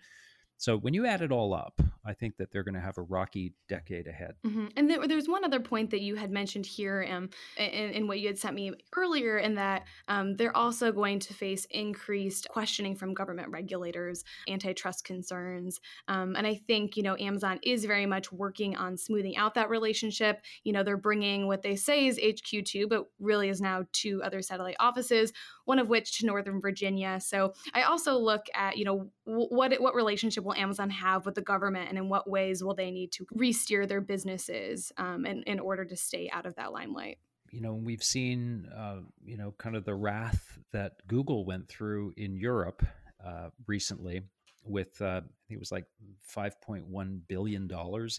so 0.59 0.77
when 0.77 0.93
you 0.93 1.05
add 1.05 1.21
it 1.21 1.31
all 1.31 1.53
up, 1.53 1.81
I 2.05 2.13
think 2.13 2.35
that 2.35 2.51
they're 2.51 2.63
going 2.63 2.75
to 2.75 2.81
have 2.81 2.97
a 2.97 3.01
rocky 3.01 3.53
decade 3.69 4.07
ahead. 4.07 4.35
Mm-hmm. 4.45 4.67
And 4.75 4.89
there, 4.89 5.07
there's 5.07 5.29
one 5.29 5.45
other 5.45 5.61
point 5.61 5.89
that 5.91 6.01
you 6.01 6.15
had 6.15 6.31
mentioned 6.31 6.65
here 6.65 7.07
um, 7.09 7.29
in, 7.55 7.91
in, 7.91 8.07
what 8.07 8.19
you 8.19 8.27
had 8.27 8.37
sent 8.37 8.55
me 8.55 8.73
earlier, 8.93 9.37
in 9.37 9.55
that 9.55 9.85
um, 10.09 10.35
they're 10.35 10.55
also 10.55 10.91
going 10.91 11.19
to 11.19 11.33
face 11.33 11.65
increased 11.71 12.49
questioning 12.49 12.93
from 12.93 13.13
government 13.13 13.49
regulators, 13.51 14.25
antitrust 14.49 15.05
concerns. 15.05 15.79
Um, 16.09 16.35
and 16.35 16.45
I 16.45 16.55
think, 16.55 16.97
you 16.97 17.03
know, 17.03 17.15
Amazon 17.17 17.59
is 17.63 17.85
very 17.85 18.05
much 18.05 18.29
working 18.29 18.75
on 18.75 18.97
smoothing 18.97 19.37
out 19.37 19.53
that 19.53 19.69
relationship. 19.69 20.41
You 20.65 20.73
know, 20.73 20.83
they're 20.83 20.97
bringing 20.97 21.47
what 21.47 21.61
they 21.61 21.77
say 21.77 22.07
is 22.07 22.19
HQ2, 22.19 22.89
but 22.89 23.05
really 23.19 23.47
is 23.47 23.61
now 23.61 23.85
two 23.93 24.21
other 24.23 24.41
satellite 24.41 24.77
offices, 24.79 25.31
one 25.63 25.79
of 25.79 25.87
which 25.87 26.17
to 26.17 26.25
Northern 26.25 26.59
Virginia. 26.59 27.19
So 27.21 27.53
I 27.73 27.83
also 27.83 28.17
look 28.17 28.47
at, 28.53 28.77
you 28.77 28.83
know, 28.83 29.09
what 29.29 29.73
what 29.79 29.95
relationship 29.95 30.43
will 30.43 30.55
Amazon 30.55 30.89
have 30.89 31.25
with 31.25 31.35
the 31.35 31.41
government, 31.41 31.89
and 31.89 31.97
in 31.97 32.09
what 32.09 32.29
ways 32.29 32.63
will 32.63 32.73
they 32.73 32.91
need 32.91 33.11
to 33.13 33.25
re-steer 33.33 33.85
their 33.85 34.01
businesses 34.01 34.91
um, 34.97 35.25
in, 35.25 35.43
in 35.43 35.59
order 35.59 35.85
to 35.85 35.95
stay 35.95 36.29
out 36.31 36.45
of 36.45 36.55
that 36.55 36.71
limelight? 36.71 37.19
You 37.51 37.61
know, 37.61 37.73
we've 37.73 38.03
seen, 38.03 38.67
uh, 38.75 39.01
you 39.23 39.37
know, 39.37 39.53
kind 39.57 39.75
of 39.75 39.85
the 39.85 39.95
wrath 39.95 40.59
that 40.71 40.93
Google 41.07 41.45
went 41.45 41.67
through 41.67 42.13
in 42.17 42.35
Europe 42.35 42.85
uh, 43.25 43.49
recently 43.67 44.21
with, 44.63 45.01
uh, 45.01 45.05
I 45.05 45.47
think 45.47 45.57
it 45.57 45.59
was 45.59 45.71
like 45.71 45.85
$5.1 46.31 47.21
billion 47.27 47.69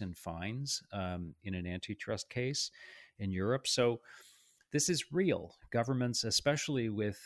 in 0.01 0.13
fines 0.13 0.83
um, 0.91 1.33
in 1.43 1.55
an 1.55 1.65
antitrust 1.65 2.29
case 2.29 2.71
in 3.19 3.31
Europe. 3.31 3.67
So, 3.67 4.01
this 4.71 4.89
is 4.89 5.11
real. 5.11 5.55
Governments, 5.69 6.23
especially 6.23 6.89
with 6.89 7.19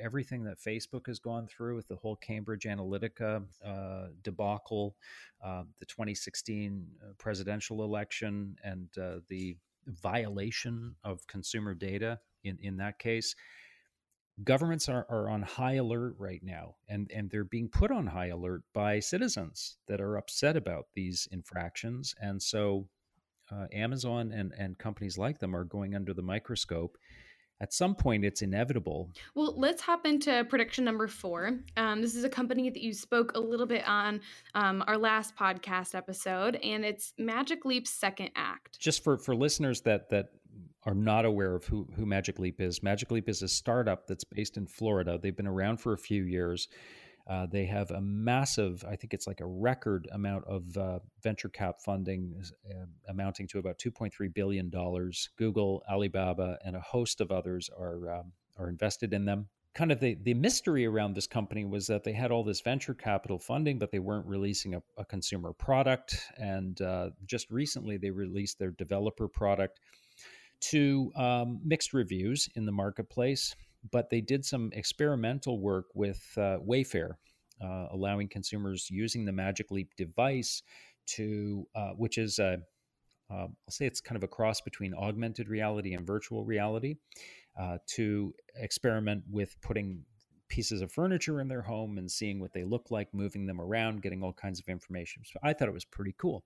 everything 0.00 0.44
that 0.44 0.58
Facebook 0.60 1.06
has 1.06 1.18
gone 1.18 1.46
through 1.46 1.76
with 1.76 1.88
the 1.88 1.96
whole 1.96 2.16
Cambridge 2.16 2.64
Analytica 2.64 3.42
uh, 3.64 4.06
debacle, 4.22 4.96
uh, 5.44 5.64
the 5.80 5.86
2016 5.86 6.86
uh, 7.02 7.12
presidential 7.18 7.82
election, 7.82 8.56
and 8.62 8.88
uh, 9.00 9.16
the 9.28 9.56
violation 9.86 10.94
of 11.02 11.26
consumer 11.26 11.74
data 11.74 12.20
in, 12.44 12.58
in 12.60 12.76
that 12.76 12.98
case. 12.98 13.34
Governments 14.44 14.88
are, 14.88 15.06
are 15.10 15.28
on 15.28 15.42
high 15.42 15.74
alert 15.74 16.14
right 16.18 16.42
now, 16.42 16.76
and, 16.88 17.10
and 17.14 17.30
they're 17.30 17.44
being 17.44 17.68
put 17.68 17.90
on 17.90 18.06
high 18.06 18.28
alert 18.28 18.62
by 18.72 19.00
citizens 19.00 19.76
that 19.88 20.00
are 20.00 20.16
upset 20.16 20.56
about 20.56 20.86
these 20.94 21.28
infractions. 21.32 22.14
And 22.20 22.40
so 22.40 22.88
uh, 23.52 23.66
Amazon 23.72 24.32
and, 24.32 24.52
and 24.56 24.78
companies 24.78 25.18
like 25.18 25.38
them 25.38 25.54
are 25.54 25.64
going 25.64 25.94
under 25.94 26.14
the 26.14 26.22
microscope. 26.22 26.96
At 27.60 27.72
some 27.72 27.94
point, 27.94 28.24
it's 28.24 28.42
inevitable. 28.42 29.10
Well, 29.36 29.54
let's 29.56 29.80
hop 29.80 30.04
into 30.04 30.44
prediction 30.48 30.84
number 30.84 31.06
four. 31.06 31.60
Um, 31.76 32.02
this 32.02 32.16
is 32.16 32.24
a 32.24 32.28
company 32.28 32.70
that 32.70 32.82
you 32.82 32.92
spoke 32.92 33.36
a 33.36 33.40
little 33.40 33.66
bit 33.66 33.86
on 33.86 34.20
um, 34.56 34.82
our 34.88 34.98
last 34.98 35.36
podcast 35.36 35.94
episode, 35.94 36.56
and 36.56 36.84
it's 36.84 37.12
Magic 37.18 37.64
Leap's 37.64 37.90
second 37.90 38.30
act. 38.34 38.80
Just 38.80 39.04
for, 39.04 39.16
for 39.16 39.36
listeners 39.36 39.80
that 39.82 40.10
that 40.10 40.30
are 40.84 40.94
not 40.94 41.24
aware 41.24 41.54
of 41.54 41.64
who, 41.64 41.86
who 41.94 42.04
Magic 42.04 42.40
Leap 42.40 42.60
is, 42.60 42.82
Magic 42.82 43.12
Leap 43.12 43.28
is 43.28 43.42
a 43.42 43.48
startup 43.48 44.08
that's 44.08 44.24
based 44.24 44.56
in 44.56 44.66
Florida. 44.66 45.16
They've 45.22 45.36
been 45.36 45.46
around 45.46 45.76
for 45.76 45.92
a 45.92 45.98
few 45.98 46.24
years. 46.24 46.66
Uh, 47.28 47.46
they 47.46 47.66
have 47.66 47.90
a 47.90 48.00
massive, 48.00 48.84
I 48.88 48.96
think 48.96 49.14
it's 49.14 49.26
like 49.26 49.40
a 49.40 49.46
record 49.46 50.08
amount 50.12 50.44
of 50.46 50.76
uh, 50.76 50.98
venture 51.22 51.48
cap 51.48 51.76
funding 51.84 52.34
uh, 52.68 52.86
amounting 53.08 53.46
to 53.48 53.58
about 53.58 53.78
$2.3 53.78 54.34
billion. 54.34 54.70
Google, 55.36 55.82
Alibaba, 55.90 56.58
and 56.64 56.74
a 56.74 56.80
host 56.80 57.20
of 57.20 57.30
others 57.30 57.70
are, 57.78 58.10
um, 58.12 58.32
are 58.58 58.68
invested 58.68 59.12
in 59.12 59.24
them. 59.24 59.48
Kind 59.74 59.92
of 59.92 60.00
the, 60.00 60.18
the 60.22 60.34
mystery 60.34 60.84
around 60.84 61.14
this 61.14 61.26
company 61.26 61.64
was 61.64 61.86
that 61.86 62.04
they 62.04 62.12
had 62.12 62.30
all 62.30 62.44
this 62.44 62.60
venture 62.60 62.92
capital 62.92 63.38
funding, 63.38 63.78
but 63.78 63.90
they 63.90 64.00
weren't 64.00 64.26
releasing 64.26 64.74
a, 64.74 64.82
a 64.98 65.04
consumer 65.04 65.52
product. 65.52 66.16
And 66.36 66.78
uh, 66.82 67.10
just 67.24 67.50
recently, 67.50 67.96
they 67.96 68.10
released 68.10 68.58
their 68.58 68.72
developer 68.72 69.28
product 69.28 69.80
to 70.60 71.10
um, 71.16 71.60
mixed 71.64 71.94
reviews 71.94 72.48
in 72.54 72.66
the 72.66 72.72
marketplace 72.72 73.54
but 73.90 74.10
they 74.10 74.20
did 74.20 74.44
some 74.44 74.70
experimental 74.72 75.60
work 75.60 75.86
with 75.94 76.22
uh, 76.36 76.58
Wayfair, 76.66 77.14
uh, 77.62 77.86
allowing 77.90 78.28
consumers 78.28 78.88
using 78.90 79.24
the 79.24 79.32
Magic 79.32 79.70
Leap 79.70 79.90
device 79.96 80.62
to, 81.06 81.66
uh, 81.74 81.90
which 81.90 82.18
is 82.18 82.38
a, 82.38 82.58
uh, 83.30 83.34
I'll 83.34 83.50
say 83.70 83.86
it's 83.86 84.00
kind 84.00 84.16
of 84.16 84.22
a 84.22 84.28
cross 84.28 84.60
between 84.60 84.94
augmented 84.94 85.48
reality 85.48 85.94
and 85.94 86.06
virtual 86.06 86.44
reality, 86.44 86.96
uh, 87.58 87.78
to 87.94 88.34
experiment 88.56 89.24
with 89.30 89.56
putting 89.62 90.04
pieces 90.48 90.82
of 90.82 90.92
furniture 90.92 91.40
in 91.40 91.48
their 91.48 91.62
home 91.62 91.98
and 91.98 92.10
seeing 92.10 92.38
what 92.38 92.52
they 92.52 92.62
look 92.62 92.90
like, 92.90 93.12
moving 93.14 93.46
them 93.46 93.60
around, 93.60 94.02
getting 94.02 94.22
all 94.22 94.34
kinds 94.34 94.60
of 94.60 94.68
information. 94.68 95.22
So 95.24 95.38
I 95.42 95.52
thought 95.54 95.68
it 95.68 95.74
was 95.74 95.84
pretty 95.84 96.14
cool. 96.18 96.44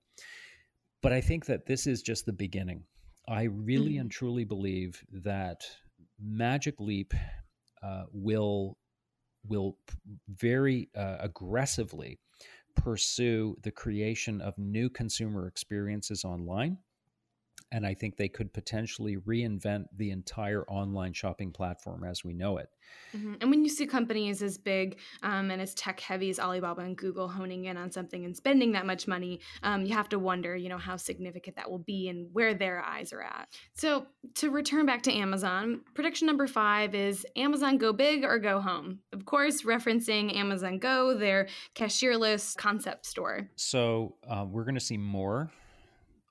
But 1.01 1.13
I 1.13 1.21
think 1.21 1.45
that 1.45 1.65
this 1.65 1.85
is 1.85 2.01
just 2.01 2.25
the 2.25 2.33
beginning. 2.33 2.83
I 3.27 3.43
really 3.43 3.93
mm-hmm. 3.93 4.01
and 4.01 4.11
truly 4.11 4.45
believe 4.45 5.03
that 5.11 5.63
Magic 6.19 6.79
Leap 6.79 7.13
uh, 7.83 8.05
will 8.11 8.77
will 9.47 9.77
very 10.27 10.89
uh, 10.95 11.17
aggressively 11.19 12.19
pursue 12.75 13.55
the 13.63 13.71
creation 13.71 14.41
of 14.41 14.57
new 14.57 14.89
consumer 14.89 15.47
experiences 15.47 16.25
online 16.25 16.77
and 17.71 17.85
I 17.85 17.93
think 17.93 18.15
they 18.15 18.29
could 18.29 18.53
potentially 18.53 19.17
reinvent 19.17 19.85
the 19.95 20.11
entire 20.11 20.63
online 20.67 21.13
shopping 21.13 21.51
platform 21.51 22.03
as 22.03 22.23
we 22.23 22.33
know 22.33 22.57
it. 22.57 22.69
Mm-hmm. 23.15 23.35
And 23.41 23.49
when 23.49 23.63
you 23.63 23.69
see 23.69 23.85
companies 23.85 24.41
as 24.41 24.57
big 24.57 24.99
um, 25.23 25.51
and 25.51 25.61
as 25.61 25.73
tech 25.73 25.99
heavy 25.99 26.29
as 26.29 26.39
Alibaba 26.39 26.81
and 26.81 26.97
Google 26.97 27.27
honing 27.27 27.65
in 27.65 27.75
on 27.75 27.91
something 27.91 28.23
and 28.23 28.35
spending 28.35 28.71
that 28.73 28.85
much 28.85 29.07
money, 29.07 29.41
um, 29.63 29.85
you 29.85 29.93
have 29.93 30.09
to 30.09 30.19
wonder, 30.19 30.55
you 30.55 30.69
know, 30.69 30.77
how 30.77 30.95
significant 30.95 31.57
that 31.57 31.69
will 31.69 31.79
be 31.79 32.07
and 32.07 32.29
where 32.33 32.53
their 32.53 32.81
eyes 32.81 33.11
are 33.11 33.21
at. 33.21 33.49
So 33.75 34.07
to 34.35 34.49
return 34.49 34.85
back 34.85 35.03
to 35.03 35.13
Amazon, 35.13 35.81
prediction 35.93 36.27
number 36.27 36.47
five 36.47 36.95
is 36.95 37.25
Amazon 37.35 37.77
go 37.77 37.91
big 37.91 38.23
or 38.23 38.39
go 38.39 38.61
home. 38.61 38.99
Of 39.11 39.25
course, 39.25 39.63
referencing 39.63 40.35
Amazon 40.35 40.79
Go, 40.79 41.17
their 41.17 41.47
cashierless 41.75 42.55
concept 42.55 43.05
store. 43.05 43.49
So 43.55 44.15
uh, 44.27 44.45
we're 44.49 44.63
going 44.63 44.75
to 44.75 44.81
see 44.81 44.97
more 44.97 45.51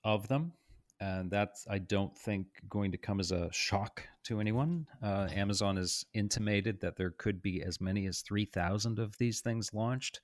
of 0.05 0.29
them 0.29 0.53
and 1.01 1.31
that's 1.31 1.67
I 1.69 1.79
don't 1.79 2.17
think 2.17 2.47
going 2.69 2.93
to 2.93 2.99
come 2.99 3.21
as 3.21 3.33
a 3.33 3.49
shock 3.53 4.03
to 4.25 4.41
anyone. 4.41 4.87
Uh, 5.03 5.29
Amazon 5.33 5.77
has 5.77 6.05
intimated 6.15 6.81
that 6.81 6.97
there 6.97 7.11
could 7.11 7.43
be 7.43 7.63
as 7.63 7.81
many 7.81 8.07
as 8.07 8.21
three 8.21 8.45
thousand 8.47 8.99
of 8.99 9.17
these 9.19 9.41
things 9.41 9.73
launched. 9.73 10.21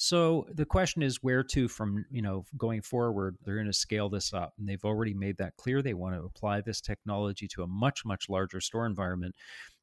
So 0.00 0.46
the 0.54 0.64
question 0.64 1.02
is 1.02 1.22
where 1.22 1.42
to 1.42 1.68
from 1.68 2.04
you 2.10 2.22
know 2.22 2.44
going 2.56 2.82
forward. 2.82 3.36
They're 3.44 3.56
going 3.56 3.66
to 3.66 3.72
scale 3.72 4.08
this 4.08 4.32
up, 4.32 4.54
and 4.58 4.68
they've 4.68 4.84
already 4.84 5.14
made 5.14 5.38
that 5.38 5.56
clear. 5.56 5.82
They 5.82 5.94
want 5.94 6.14
to 6.14 6.22
apply 6.22 6.60
this 6.60 6.80
technology 6.80 7.48
to 7.48 7.62
a 7.62 7.66
much 7.66 8.04
much 8.04 8.28
larger 8.28 8.60
store 8.60 8.86
environment. 8.86 9.34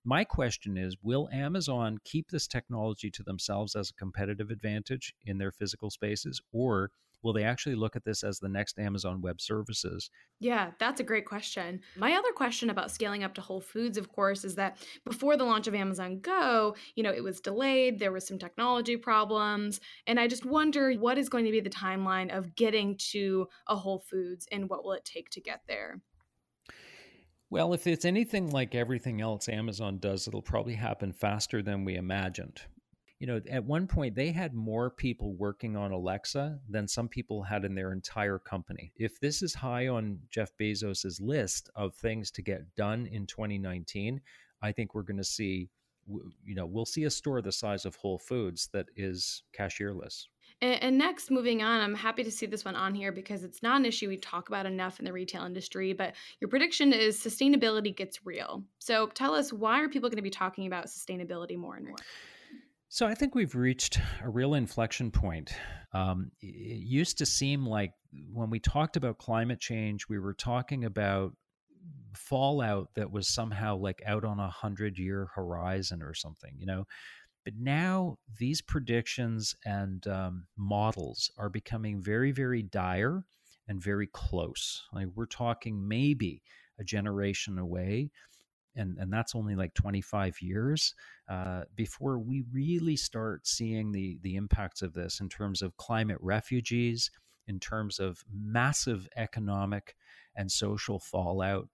My 0.05 0.24
question 0.24 0.77
is 0.77 0.96
Will 1.01 1.27
Amazon 1.34 1.98
keep 2.05 2.29
this 2.29 2.48
technology 2.48 3.12
to 3.12 3.24
themselves 3.24 3.75
as 3.75 3.89
a 3.89 3.96
competitive 3.96 4.51
advantage 4.51 5.13
in 5.25 5.38
their 5.38 5.51
physical 5.51 5.89
spaces, 5.89 6.41
or 6.53 6.91
will 7.24 7.34
they 7.34 7.43
actually 7.43 7.75
look 7.75 7.95
at 7.95 8.03
this 8.03 8.24
as 8.24 8.39
the 8.39 8.50
next 8.50 8.79
Amazon 8.79 9.22
Web 9.22 9.41
Services? 9.41 10.10
Yeah, 10.39 10.72
that's 10.79 11.00
a 11.00 11.03
great 11.03 11.25
question. 11.25 11.81
My 11.95 12.13
other 12.13 12.31
question 12.31 12.69
about 12.69 12.91
scaling 12.91 13.24
up 13.24 13.34
to 13.36 13.41
Whole 13.41 13.62
Foods, 13.62 13.98
of 13.98 14.10
course, 14.10 14.43
is 14.43 14.55
that 14.55 14.77
before 15.05 15.38
the 15.38 15.43
launch 15.43 15.67
of 15.67 15.75
Amazon 15.75 16.19
Go, 16.19 16.75
you 16.95 17.03
know, 17.03 17.12
it 17.12 17.24
was 17.24 17.39
delayed, 17.39 18.00
there 18.00 18.12
was 18.12 18.27
some 18.27 18.39
technology 18.39 18.98
problems, 18.98 19.79
and 20.07 20.19
I 20.19 20.27
just 20.27 20.45
wonder 20.45 20.93
what 20.93 21.17
is 21.17 21.29
going 21.29 21.45
to 21.45 21.51
be 21.51 21.62
the 21.62 21.69
timeline 21.69 22.36
of 22.36 22.55
getting 22.55 22.98
to 23.12 23.48
a 23.67 23.75
Whole 23.75 24.00
Foods 24.00 24.48
and 24.51 24.69
what 24.69 24.84
will 24.84 24.93
it 24.93 25.05
take 25.05 25.29
to 25.31 25.41
get 25.41 25.62
there? 25.67 26.01
Well, 27.50 27.74
if 27.74 27.88
it's 27.88 28.05
anything 28.05 28.50
like 28.50 28.75
everything 28.75 29.22
else 29.22 29.48
Amazon 29.48 30.00
does, 30.00 30.27
it'll 30.27 30.41
probably 30.41 30.74
happen 30.74 31.13
faster 31.13 31.62
than 31.62 31.86
we 31.86 31.95
imagined 31.95 32.62
you 33.19 33.27
know, 33.27 33.39
at 33.50 33.63
one 33.63 33.88
point 33.88 34.15
they 34.15 34.31
had 34.31 34.53
more 34.53 34.89
people 34.89 35.36
working 35.36 35.77
on 35.77 35.91
Alexa 35.91 36.60
than 36.69 36.88
some 36.88 37.07
people 37.07 37.43
had 37.43 37.63
in 37.63 37.75
their 37.75 37.91
entire 37.91 38.39
company. 38.39 38.91
If 38.98 39.19
this 39.19 39.41
is 39.41 39.53
high 39.53 39.88
on 39.88 40.19
Jeff 40.29 40.51
Bezos's 40.60 41.22
list 41.22 41.69
of 41.75 41.95
things 41.95 42.29
to 42.31 42.41
get 42.41 42.75
done 42.75 43.05
in 43.07 43.25
2019, 43.25 44.19
I 44.62 44.72
think 44.72 44.93
we're 44.93 45.03
going 45.03 45.17
to 45.17 45.24
see 45.24 45.69
you 46.43 46.55
know, 46.55 46.65
we'll 46.65 46.86
see 46.86 47.05
a 47.05 47.10
store 47.10 47.41
the 47.41 47.51
size 47.51 47.86
of 47.86 47.95
Whole 47.95 48.19
Foods 48.19 48.69
that 48.74 48.88
is 48.95 49.43
cashierless. 49.57 50.27
And, 50.62 50.81
and, 50.81 50.98
next, 50.98 51.31
moving 51.31 51.63
on, 51.63 51.81
I'm 51.81 51.95
happy 51.95 52.24
to 52.24 52.31
see 52.31 52.45
this 52.45 52.63
one 52.63 52.75
on 52.75 52.93
here 52.93 53.12
because 53.12 53.43
it's 53.43 53.62
not 53.62 53.79
an 53.79 53.86
issue 53.86 54.07
we 54.07 54.17
talk 54.17 54.48
about 54.48 54.65
enough 54.65 55.00
in 55.00 55.05
the 55.05 55.12
retail 55.12 55.43
industry. 55.43 55.93
But 55.93 56.13
your 56.39 56.48
prediction 56.48 56.93
is 56.93 57.17
sustainability 57.17 57.95
gets 57.95 58.25
real. 58.25 58.63
So 58.79 59.07
tell 59.07 59.34
us 59.34 59.51
why 59.51 59.81
are 59.81 59.89
people 59.89 60.10
going 60.10 60.17
to 60.17 60.24
be 60.24 60.29
talking 60.29 60.67
about 60.67 60.86
sustainability 60.86 61.57
more 61.57 61.75
and 61.75 61.88
more? 61.88 61.98
So 62.95 63.05
I 63.05 63.13
think 63.13 63.35
we've 63.35 63.55
reached 63.55 63.99
a 64.23 64.29
real 64.29 64.53
inflection 64.53 65.11
point. 65.11 65.51
Um, 65.91 66.31
it 66.41 66.79
used 66.79 67.17
to 67.17 67.25
seem 67.25 67.65
like 67.65 67.91
when 68.31 68.49
we 68.49 68.61
talked 68.61 68.95
about 68.95 69.17
climate 69.17 69.59
change, 69.59 70.07
we 70.07 70.17
were 70.17 70.33
talking 70.33 70.85
about 70.85 71.33
fallout 72.15 72.87
that 72.95 73.11
was 73.11 73.27
somehow 73.27 73.75
like 73.75 74.01
out 74.05 74.23
on 74.23 74.39
a 74.39 74.47
hundred 74.47 74.97
year 74.97 75.27
horizon 75.35 76.01
or 76.01 76.13
something, 76.13 76.53
you 76.57 76.65
know. 76.65 76.85
But 77.43 77.55
now 77.59 78.17
these 78.39 78.61
predictions 78.61 79.57
and 79.65 80.07
um, 80.07 80.45
models 80.55 81.29
are 81.37 81.49
becoming 81.49 82.01
very, 82.01 82.31
very 82.31 82.63
dire 82.63 83.25
and 83.67 83.83
very 83.83 84.07
close. 84.07 84.81
Like 84.93 85.07
we're 85.15 85.25
talking 85.25 85.85
maybe 85.85 86.41
a 86.79 86.85
generation 86.85 87.59
away 87.59 88.09
and 88.75 88.98
and 88.98 89.12
that's 89.12 89.36
only 89.36 89.55
like 89.55 89.74
25 89.74 90.41
years 90.41 90.94
uh, 91.29 91.63
before 91.75 92.20
we 92.20 92.44
really 92.51 92.96
start 92.96 93.48
seeing 93.48 93.91
the 93.91 94.17
the 94.22 94.36
impacts 94.36 94.82
of 94.82 94.94
this 94.94 95.20
in 95.20 95.29
terms 95.29 95.62
of 95.62 95.77
climate 95.77 96.17
refugees, 96.22 97.10
in 97.48 97.60
terms 97.60 98.00
of 98.00 98.24
massive 98.32 99.08
economic 99.15 99.96
and 100.36 100.51
social 100.51 101.00
fallout 101.00 101.67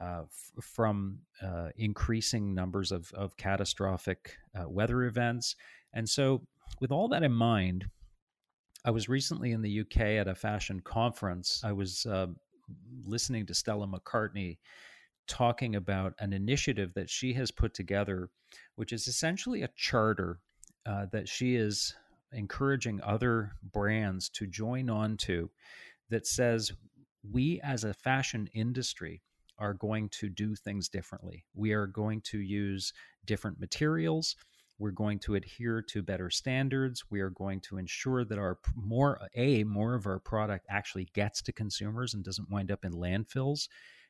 uh, 0.00 0.22
f- 0.22 0.64
from 0.64 1.18
uh, 1.42 1.68
increasing 1.76 2.54
numbers 2.54 2.92
of 2.92 3.10
of 3.14 3.36
catastrophic 3.36 4.36
uh, 4.58 4.68
weather 4.68 5.04
events, 5.04 5.56
and 5.92 6.08
so 6.08 6.46
with 6.80 6.92
all 6.92 7.08
that 7.08 7.22
in 7.22 7.32
mind. 7.32 7.86
I 8.86 8.90
was 8.90 9.08
recently 9.08 9.52
in 9.52 9.62
the 9.62 9.80
UK 9.80 10.00
at 10.00 10.28
a 10.28 10.34
fashion 10.34 10.78
conference. 10.80 11.62
I 11.64 11.72
was 11.72 12.04
uh, 12.04 12.26
listening 13.06 13.46
to 13.46 13.54
Stella 13.54 13.86
McCartney 13.86 14.58
talking 15.26 15.76
about 15.76 16.14
an 16.18 16.32
initiative 16.32 16.92
that 16.94 17.10
she 17.10 17.32
has 17.34 17.50
put 17.50 17.74
together, 17.74 18.28
which 18.76 18.92
is 18.92 19.08
essentially 19.08 19.62
a 19.62 19.70
charter 19.76 20.40
uh, 20.86 21.06
that 21.12 21.28
she 21.28 21.56
is 21.56 21.94
encouraging 22.32 23.00
other 23.02 23.52
brands 23.72 24.28
to 24.28 24.46
join 24.46 24.90
on 24.90 25.16
to 25.16 25.50
that 26.10 26.26
says 26.26 26.72
we 27.32 27.60
as 27.62 27.84
a 27.84 27.94
fashion 27.94 28.48
industry 28.54 29.22
are 29.58 29.74
going 29.74 30.08
to 30.08 30.28
do 30.28 30.54
things 30.54 30.88
differently. 30.88 31.44
We 31.54 31.72
are 31.72 31.86
going 31.86 32.20
to 32.22 32.38
use 32.38 32.92
different 33.24 33.60
materials. 33.60 34.36
We're 34.78 34.90
going 34.90 35.20
to 35.20 35.36
adhere 35.36 35.80
to 35.82 36.02
better 36.02 36.28
standards. 36.30 37.04
We 37.08 37.20
are 37.20 37.30
going 37.30 37.60
to 37.62 37.78
ensure 37.78 38.24
that 38.24 38.38
our 38.38 38.58
more 38.74 39.20
a 39.36 39.62
more 39.64 39.94
of 39.94 40.06
our 40.06 40.18
product 40.18 40.66
actually 40.68 41.08
gets 41.14 41.40
to 41.42 41.52
consumers 41.52 42.14
and 42.14 42.24
doesn't 42.24 42.50
wind 42.50 42.72
up 42.72 42.84
in 42.84 42.92
landfills 42.92 43.68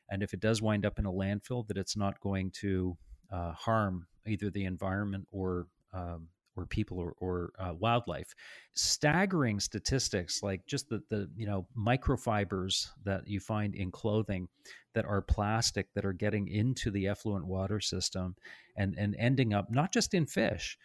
and 0.09 0.21
if 0.21 0.33
it 0.33 0.39
does 0.39 0.61
wind 0.61 0.85
up 0.85 0.99
in 0.99 1.05
a 1.05 1.11
landfill, 1.11 1.67
that 1.67 1.77
it's 1.77 1.97
not 1.97 2.19
going 2.19 2.51
to 2.51 2.97
uh, 3.31 3.51
harm 3.53 4.07
either 4.27 4.49
the 4.49 4.65
environment 4.65 5.27
or 5.31 5.67
um, 5.93 6.27
or 6.57 6.65
people 6.65 6.99
or, 6.99 7.13
or 7.19 7.51
uh, 7.59 7.73
wildlife. 7.73 8.33
Staggering 8.73 9.59
statistics, 9.59 10.41
like 10.43 10.65
just 10.65 10.89
the 10.89 11.01
the 11.09 11.29
you 11.35 11.45
know 11.45 11.67
microfibers 11.77 12.89
that 13.03 13.27
you 13.27 13.39
find 13.39 13.75
in 13.75 13.91
clothing 13.91 14.47
that 14.93 15.05
are 15.05 15.21
plastic 15.21 15.87
that 15.93 16.05
are 16.05 16.13
getting 16.13 16.47
into 16.47 16.91
the 16.91 17.07
effluent 17.07 17.45
water 17.45 17.79
system 17.79 18.35
and 18.77 18.95
and 18.97 19.15
ending 19.17 19.53
up 19.53 19.69
not 19.71 19.91
just 19.91 20.13
in 20.13 20.25
fish, 20.25 20.77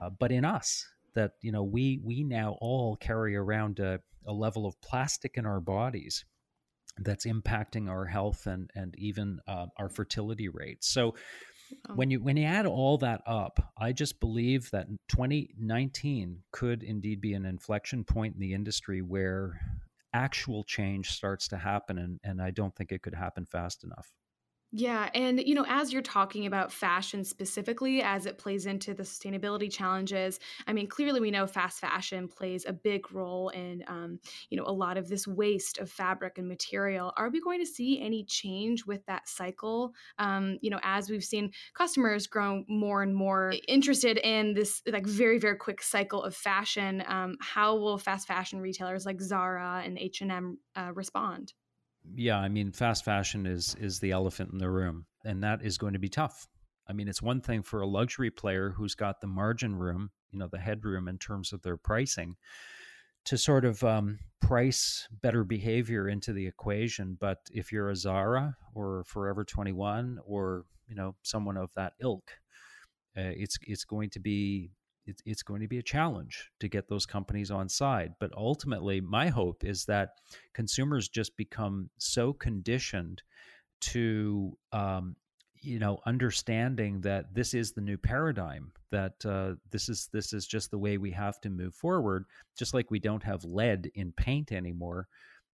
uh, 0.00 0.10
but 0.10 0.32
in 0.32 0.44
us. 0.44 0.86
That 1.14 1.32
you 1.42 1.52
know 1.52 1.62
we 1.62 2.00
we 2.02 2.24
now 2.24 2.58
all 2.60 2.96
carry 2.96 3.36
around 3.36 3.78
a, 3.78 4.00
a 4.26 4.32
level 4.32 4.66
of 4.66 4.80
plastic 4.80 5.36
in 5.36 5.46
our 5.46 5.60
bodies 5.60 6.24
that's 6.98 7.26
impacting 7.26 7.88
our 7.88 8.04
health 8.04 8.46
and 8.46 8.70
and 8.74 8.94
even 8.98 9.40
uh, 9.48 9.66
our 9.78 9.88
fertility 9.88 10.48
rates. 10.48 10.88
So 10.88 11.14
Oh. 11.88 11.94
When 11.94 12.10
you 12.10 12.20
when 12.20 12.36
you 12.36 12.44
add 12.44 12.66
all 12.66 12.98
that 12.98 13.22
up, 13.26 13.72
I 13.78 13.92
just 13.92 14.20
believe 14.20 14.70
that 14.70 14.86
2019 15.08 16.42
could 16.52 16.82
indeed 16.82 17.20
be 17.20 17.34
an 17.34 17.46
inflection 17.46 18.04
point 18.04 18.34
in 18.34 18.40
the 18.40 18.54
industry 18.54 19.02
where 19.02 19.60
actual 20.12 20.62
change 20.64 21.10
starts 21.10 21.48
to 21.48 21.56
happen 21.56 21.98
and, 21.98 22.20
and 22.22 22.40
I 22.40 22.50
don't 22.50 22.74
think 22.76 22.92
it 22.92 23.02
could 23.02 23.14
happen 23.14 23.44
fast 23.46 23.82
enough. 23.82 24.12
Yeah. 24.76 25.08
And, 25.14 25.38
you 25.38 25.54
know, 25.54 25.64
as 25.68 25.92
you're 25.92 26.02
talking 26.02 26.46
about 26.46 26.72
fashion 26.72 27.22
specifically 27.22 28.02
as 28.02 28.26
it 28.26 28.38
plays 28.38 28.66
into 28.66 28.92
the 28.92 29.04
sustainability 29.04 29.70
challenges, 29.72 30.40
I 30.66 30.72
mean, 30.72 30.88
clearly 30.88 31.20
we 31.20 31.30
know 31.30 31.46
fast 31.46 31.78
fashion 31.78 32.26
plays 32.26 32.64
a 32.66 32.72
big 32.72 33.12
role 33.12 33.50
in, 33.50 33.84
um, 33.86 34.18
you 34.50 34.56
know, 34.56 34.64
a 34.66 34.72
lot 34.72 34.96
of 34.96 35.08
this 35.08 35.28
waste 35.28 35.78
of 35.78 35.92
fabric 35.92 36.38
and 36.38 36.48
material. 36.48 37.12
Are 37.16 37.30
we 37.30 37.40
going 37.40 37.60
to 37.60 37.66
see 37.66 38.00
any 38.00 38.24
change 38.24 38.84
with 38.84 39.06
that 39.06 39.28
cycle? 39.28 39.92
Um, 40.18 40.58
you 40.60 40.70
know, 40.70 40.80
as 40.82 41.08
we've 41.08 41.22
seen 41.22 41.52
customers 41.74 42.26
grow 42.26 42.64
more 42.66 43.00
and 43.04 43.14
more 43.14 43.54
interested 43.68 44.18
in 44.18 44.54
this, 44.54 44.82
like, 44.88 45.06
very, 45.06 45.38
very 45.38 45.56
quick 45.56 45.82
cycle 45.82 46.24
of 46.24 46.34
fashion, 46.34 47.04
um, 47.06 47.36
how 47.40 47.76
will 47.76 47.96
fast 47.96 48.26
fashion 48.26 48.58
retailers 48.60 49.06
like 49.06 49.20
Zara 49.20 49.82
and 49.84 49.98
H&M 50.00 50.58
uh, 50.74 50.90
respond? 50.92 51.54
Yeah, 52.14 52.38
I 52.38 52.48
mean, 52.48 52.72
fast 52.72 53.04
fashion 53.04 53.46
is 53.46 53.74
is 53.80 54.00
the 54.00 54.10
elephant 54.10 54.52
in 54.52 54.58
the 54.58 54.70
room, 54.70 55.06
and 55.24 55.42
that 55.42 55.62
is 55.62 55.78
going 55.78 55.94
to 55.94 55.98
be 55.98 56.08
tough. 56.08 56.46
I 56.88 56.92
mean, 56.92 57.08
it's 57.08 57.22
one 57.22 57.40
thing 57.40 57.62
for 57.62 57.80
a 57.80 57.86
luxury 57.86 58.30
player 58.30 58.70
who's 58.70 58.94
got 58.94 59.20
the 59.20 59.26
margin 59.26 59.74
room, 59.74 60.10
you 60.30 60.38
know, 60.38 60.48
the 60.48 60.58
headroom 60.58 61.08
in 61.08 61.18
terms 61.18 61.52
of 61.52 61.62
their 61.62 61.78
pricing, 61.78 62.36
to 63.24 63.38
sort 63.38 63.64
of 63.64 63.82
um, 63.82 64.18
price 64.40 65.08
better 65.22 65.44
behavior 65.44 66.08
into 66.08 66.32
the 66.32 66.46
equation. 66.46 67.16
But 67.18 67.38
if 67.50 67.72
you're 67.72 67.88
a 67.88 67.96
Zara 67.96 68.56
or 68.74 69.04
Forever 69.04 69.44
21 69.44 70.18
or 70.26 70.66
you 70.88 70.94
know 70.94 71.14
someone 71.22 71.56
of 71.56 71.70
that 71.74 71.94
ilk, 72.00 72.30
uh, 73.16 73.32
it's 73.34 73.58
it's 73.66 73.84
going 73.84 74.10
to 74.10 74.20
be 74.20 74.72
it's, 75.06 75.22
it's 75.26 75.42
going 75.42 75.60
to 75.60 75.68
be 75.68 75.78
a 75.78 75.82
challenge 75.82 76.50
to 76.60 76.68
get 76.68 76.88
those 76.88 77.06
companies 77.06 77.50
on 77.50 77.68
side. 77.68 78.14
But 78.20 78.32
ultimately, 78.36 79.00
my 79.00 79.28
hope 79.28 79.64
is 79.64 79.84
that 79.86 80.10
consumers 80.52 81.08
just 81.08 81.36
become 81.36 81.90
so 81.98 82.32
conditioned 82.32 83.22
to, 83.82 84.56
um, 84.72 85.16
you 85.60 85.78
know, 85.78 85.98
understanding 86.06 87.00
that 87.02 87.34
this 87.34 87.54
is 87.54 87.72
the 87.72 87.80
new 87.80 87.96
paradigm. 87.96 88.72
That 88.90 89.24
uh, 89.24 89.54
this 89.70 89.88
is 89.88 90.08
this 90.12 90.32
is 90.32 90.46
just 90.46 90.70
the 90.70 90.78
way 90.78 90.98
we 90.98 91.10
have 91.12 91.40
to 91.40 91.50
move 91.50 91.74
forward. 91.74 92.24
Just 92.56 92.74
like 92.74 92.90
we 92.90 93.00
don't 93.00 93.22
have 93.22 93.44
lead 93.44 93.90
in 93.94 94.12
paint 94.12 94.52
anymore. 94.52 95.08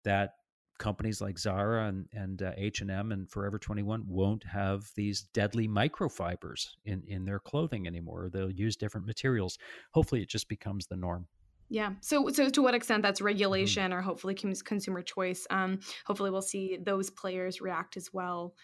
That 0.05 0.33
companies 0.79 1.21
like 1.21 1.39
Zara 1.39 1.89
and 1.89 2.07
and 2.13 2.43
uh, 2.43 2.53
H&M 2.57 3.13
and 3.13 3.29
Forever 3.29 3.59
21 3.59 4.05
won't 4.07 4.45
have 4.45 4.91
these 4.95 5.23
deadly 5.35 5.69
microfibers 5.69 6.69
in 6.85 7.03
in 7.07 7.25
their 7.25 7.39
clothing 7.39 7.87
anymore. 7.87 8.29
They'll 8.33 8.51
use 8.51 8.77
different 8.77 9.07
materials. 9.07 9.59
Hopefully 9.93 10.23
it 10.23 10.29
just 10.29 10.49
becomes 10.49 10.87
the 10.87 10.97
norm. 10.97 11.27
Yeah. 11.71 11.93
So, 12.01 12.29
so 12.31 12.49
to 12.49 12.63
what 12.63 12.75
extent 12.75 13.03
that's 13.03 13.21
mm-hmm. 13.21 13.27
regulation 13.27 13.91
mm-hmm. 13.91 13.99
or 13.99 14.03
hopefully 14.03 14.35
consumer 14.35 15.03
choice? 15.03 15.47
Um, 15.51 15.81
hopefully, 16.07 16.31
we'll 16.31 16.43
see 16.43 16.79
those 16.83 17.11
players 17.11 17.61
react 17.61 17.97
as 17.97 18.11
well. 18.13 18.55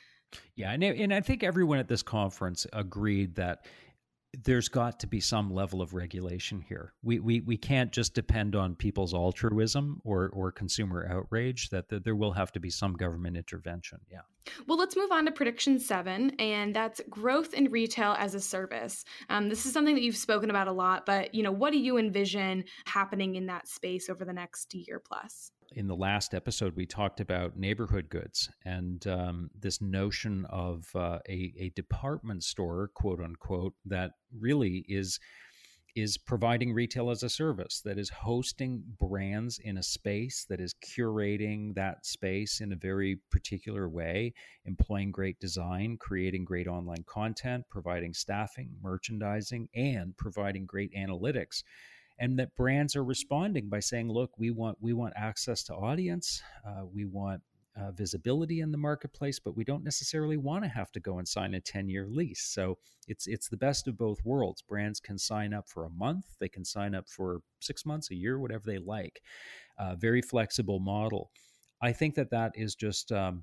Yeah, 0.56 0.72
and 0.72 0.82
and 0.82 1.14
I 1.14 1.20
think 1.20 1.42
everyone 1.42 1.78
at 1.78 1.88
this 1.88 2.02
conference 2.02 2.66
agreed 2.72 3.36
that 3.36 3.66
there's 4.42 4.68
got 4.68 5.00
to 5.00 5.06
be 5.06 5.20
some 5.20 5.52
level 5.52 5.80
of 5.80 5.94
regulation 5.94 6.60
here. 6.60 6.92
We, 7.02 7.20
we, 7.20 7.40
we 7.40 7.56
can't 7.56 7.92
just 7.92 8.14
depend 8.14 8.56
on 8.56 8.74
people's 8.74 9.14
altruism 9.14 10.00
or, 10.04 10.30
or 10.32 10.50
consumer 10.50 11.06
outrage, 11.10 11.70
that 11.70 11.88
the, 11.88 12.00
there 12.00 12.16
will 12.16 12.32
have 12.32 12.52
to 12.52 12.60
be 12.60 12.70
some 12.70 12.94
government 12.94 13.36
intervention. 13.36 14.00
Yeah. 14.10 14.20
Well, 14.66 14.78
let's 14.78 14.96
move 14.96 15.10
on 15.10 15.24
to 15.24 15.32
prediction 15.32 15.78
seven, 15.78 16.30
and 16.38 16.74
that's 16.74 17.00
growth 17.08 17.54
in 17.54 17.70
retail 17.70 18.14
as 18.18 18.34
a 18.34 18.40
service. 18.40 19.04
Um, 19.30 19.48
this 19.48 19.64
is 19.64 19.72
something 19.72 19.94
that 19.94 20.02
you've 20.02 20.16
spoken 20.16 20.50
about 20.50 20.68
a 20.68 20.72
lot, 20.72 21.06
but 21.06 21.34
you 21.34 21.42
know, 21.42 21.52
what 21.52 21.72
do 21.72 21.78
you 21.78 21.96
envision 21.96 22.64
happening 22.84 23.36
in 23.36 23.46
that 23.46 23.68
space 23.68 24.10
over 24.10 24.24
the 24.24 24.34
next 24.34 24.74
year 24.74 25.00
plus? 25.00 25.50
In 25.74 25.88
the 25.88 25.96
last 25.96 26.34
episode, 26.34 26.76
we 26.76 26.86
talked 26.86 27.20
about 27.20 27.56
neighborhood 27.56 28.08
goods 28.08 28.48
and 28.64 29.06
um, 29.06 29.50
this 29.58 29.80
notion 29.80 30.46
of 30.48 30.86
uh, 30.94 31.18
a, 31.28 31.52
a 31.58 31.72
department 31.74 32.44
store, 32.44 32.90
quote 32.94 33.20
unquote, 33.20 33.74
that 33.84 34.12
really 34.38 34.84
is 34.88 35.18
is 35.96 36.18
providing 36.18 36.72
retail 36.72 37.08
as 37.08 37.22
a 37.22 37.28
service 37.28 37.80
that 37.84 37.98
is 37.98 38.10
hosting 38.10 38.82
brands 38.98 39.60
in 39.60 39.78
a 39.78 39.82
space 39.82 40.44
that 40.48 40.60
is 40.60 40.74
curating 40.84 41.72
that 41.74 42.04
space 42.04 42.60
in 42.60 42.72
a 42.72 42.76
very 42.76 43.20
particular 43.30 43.88
way 43.88 44.32
employing 44.64 45.12
great 45.12 45.38
design 45.38 45.96
creating 46.00 46.44
great 46.44 46.66
online 46.66 47.04
content 47.06 47.64
providing 47.70 48.12
staffing 48.12 48.68
merchandising 48.82 49.68
and 49.76 50.16
providing 50.16 50.66
great 50.66 50.92
analytics 50.94 51.62
and 52.18 52.38
that 52.38 52.54
brands 52.56 52.94
are 52.96 53.04
responding 53.04 53.68
by 53.68 53.80
saying 53.80 54.10
look 54.10 54.30
we 54.38 54.50
want 54.50 54.76
we 54.80 54.92
want 54.92 55.12
access 55.16 55.62
to 55.64 55.74
audience 55.74 56.42
uh, 56.66 56.84
we 56.92 57.04
want 57.04 57.40
uh, 57.76 57.90
visibility 57.90 58.60
in 58.60 58.70
the 58.70 58.78
marketplace 58.78 59.38
but 59.38 59.56
we 59.56 59.64
don't 59.64 59.82
necessarily 59.82 60.36
want 60.36 60.62
to 60.62 60.68
have 60.68 60.92
to 60.92 61.00
go 61.00 61.18
and 61.18 61.26
sign 61.26 61.54
a 61.54 61.60
10 61.60 61.88
year 61.88 62.06
lease. 62.08 62.42
So 62.42 62.78
it's 63.08 63.26
it's 63.26 63.48
the 63.48 63.56
best 63.56 63.88
of 63.88 63.98
both 63.98 64.24
worlds. 64.24 64.62
Brands 64.62 65.00
can 65.00 65.18
sign 65.18 65.52
up 65.52 65.68
for 65.68 65.84
a 65.84 65.90
month 65.90 66.24
they 66.38 66.48
can 66.48 66.64
sign 66.64 66.94
up 66.94 67.08
for 67.08 67.40
six 67.60 67.84
months 67.84 68.10
a 68.10 68.14
year 68.14 68.38
whatever 68.38 68.64
they 68.66 68.78
like. 68.78 69.20
Uh, 69.78 69.96
very 69.96 70.22
flexible 70.22 70.78
model. 70.78 71.30
I 71.82 71.92
think 71.92 72.14
that 72.14 72.30
that 72.30 72.52
is 72.54 72.74
just 72.74 73.10
um, 73.10 73.42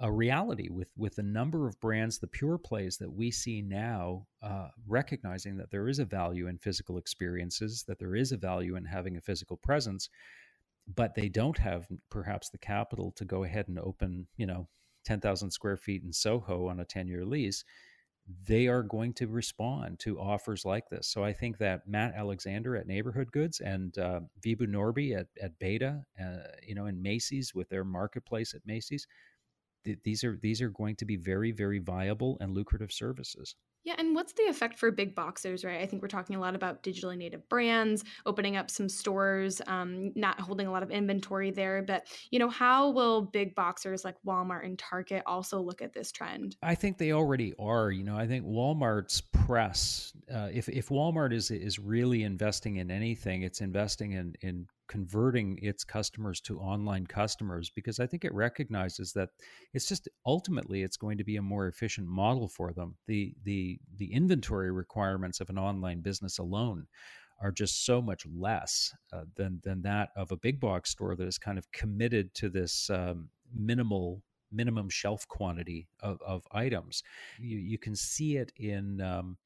a 0.00 0.10
reality 0.10 0.68
with 0.70 0.88
with 0.96 1.16
the 1.16 1.22
number 1.22 1.66
of 1.66 1.80
brands, 1.80 2.18
the 2.18 2.26
pure 2.26 2.58
plays 2.58 2.96
that 2.98 3.12
we 3.12 3.30
see 3.30 3.60
now, 3.60 4.26
uh, 4.42 4.68
recognizing 4.86 5.56
that 5.56 5.70
there 5.70 5.88
is 5.88 5.98
a 5.98 6.04
value 6.04 6.46
in 6.46 6.58
physical 6.58 6.96
experiences, 6.96 7.84
that 7.86 7.98
there 7.98 8.16
is 8.16 8.32
a 8.32 8.36
value 8.36 8.76
in 8.76 8.84
having 8.84 9.16
a 9.16 9.20
physical 9.20 9.56
presence, 9.56 10.08
but 10.94 11.14
they 11.14 11.28
don't 11.28 11.58
have 11.58 11.86
perhaps 12.10 12.48
the 12.50 12.58
capital 12.58 13.12
to 13.16 13.24
go 13.24 13.44
ahead 13.44 13.68
and 13.68 13.78
open, 13.78 14.26
you 14.36 14.46
know, 14.46 14.68
ten 15.04 15.20
thousand 15.20 15.50
square 15.50 15.76
feet 15.76 16.02
in 16.02 16.12
Soho 16.12 16.68
on 16.68 16.80
a 16.80 16.84
ten 16.84 17.08
year 17.08 17.24
lease. 17.24 17.64
They 18.46 18.66
are 18.68 18.82
going 18.82 19.14
to 19.14 19.26
respond 19.26 19.98
to 20.00 20.20
offers 20.20 20.64
like 20.64 20.88
this. 20.90 21.08
So 21.08 21.24
I 21.24 21.32
think 21.32 21.58
that 21.58 21.88
Matt 21.88 22.14
Alexander 22.14 22.76
at 22.76 22.86
Neighborhood 22.86 23.32
Goods 23.32 23.60
and 23.60 23.96
uh, 23.98 24.20
Vibhu 24.44 24.66
Norby 24.66 25.18
at, 25.18 25.28
at 25.42 25.58
b8ta, 25.58 26.02
uh, 26.22 26.36
you 26.66 26.74
know, 26.74 26.86
in 26.86 27.02
Macy's 27.02 27.54
with 27.54 27.70
their 27.70 27.84
marketplace 27.84 28.52
at 28.52 28.60
Macy's, 28.66 29.06
these 30.04 30.24
are 30.24 30.38
these 30.42 30.62
are 30.62 30.70
going 30.70 30.96
to 30.96 31.04
be 31.04 31.16
very 31.16 31.52
very 31.52 31.78
viable 31.78 32.36
and 32.40 32.54
lucrative 32.54 32.92
services. 32.92 33.54
Yeah, 33.84 33.94
and 33.96 34.14
what's 34.14 34.34
the 34.34 34.42
effect 34.42 34.78
for 34.78 34.90
big 34.90 35.14
boxers, 35.14 35.64
right? 35.64 35.80
I 35.80 35.86
think 35.86 36.02
we're 36.02 36.08
talking 36.08 36.36
a 36.36 36.40
lot 36.40 36.54
about 36.54 36.82
digitally 36.82 37.16
native 37.16 37.48
brands, 37.48 38.04
opening 38.26 38.56
up 38.56 38.70
some 38.70 38.88
stores, 38.88 39.62
um, 39.66 40.12
not 40.14 40.38
holding 40.40 40.66
a 40.66 40.70
lot 40.70 40.82
of 40.82 40.90
inventory 40.90 41.50
there. 41.50 41.82
But 41.82 42.06
you 42.30 42.38
know, 42.38 42.50
how 42.50 42.90
will 42.90 43.22
big 43.22 43.54
boxers 43.54 44.04
like 44.04 44.16
Walmart 44.26 44.66
and 44.66 44.78
Target 44.78 45.22
also 45.24 45.60
look 45.60 45.80
at 45.80 45.94
this 45.94 46.12
trend? 46.12 46.56
I 46.62 46.74
think 46.74 46.98
they 46.98 47.12
already 47.12 47.54
are. 47.58 47.90
You 47.90 48.04
know, 48.04 48.16
I 48.16 48.26
think 48.26 48.44
Walmart's 48.44 49.22
press, 49.22 50.12
uh, 50.30 50.48
if 50.52 50.68
if 50.68 50.88
Walmart 50.88 51.32
is 51.32 51.50
is 51.50 51.78
really 51.78 52.24
investing 52.24 52.76
in 52.76 52.90
anything, 52.90 53.42
it's 53.42 53.62
investing 53.62 54.12
in 54.12 54.34
in 54.42 54.66
converting 54.88 55.58
its 55.62 55.84
customers 55.84 56.40
to 56.40 56.58
online 56.58 57.06
customers 57.06 57.70
because 57.70 58.00
I 58.00 58.06
think 58.06 58.24
it 58.24 58.34
recognizes 58.34 59.12
that 59.12 59.28
it's 59.72 59.86
just 59.86 60.08
ultimately 60.26 60.82
it's 60.82 60.96
going 60.96 61.18
to 61.18 61.24
be 61.24 61.36
a 61.36 61.42
more 61.42 61.68
efficient 61.68 62.08
model 62.08 62.48
for 62.48 62.72
them. 62.72 62.96
The 63.06 63.34
the 63.44 63.78
the 63.96 64.12
inventory 64.12 64.72
requirements 64.72 65.40
of 65.40 65.50
an 65.50 65.58
online 65.58 66.00
business 66.00 66.38
alone 66.38 66.86
are 67.40 67.52
just 67.52 67.84
so 67.84 68.02
much 68.02 68.26
less 68.26 68.92
uh, 69.12 69.24
than 69.36 69.60
than 69.62 69.82
that 69.82 70.10
of 70.16 70.32
a 70.32 70.36
big 70.36 70.58
box 70.58 70.90
store 70.90 71.14
that 71.14 71.28
is 71.28 71.38
kind 71.38 71.58
of 71.58 71.70
committed 71.70 72.34
to 72.34 72.48
this 72.48 72.90
um, 72.90 73.28
minimal 73.54 74.22
minimum 74.50 74.88
shelf 74.88 75.28
quantity 75.28 75.86
of, 76.00 76.18
of 76.26 76.46
items. 76.52 77.02
You 77.38 77.58
you 77.58 77.78
can 77.78 77.94
see 77.94 78.36
it 78.36 78.52
in 78.56 79.00
um, 79.00 79.36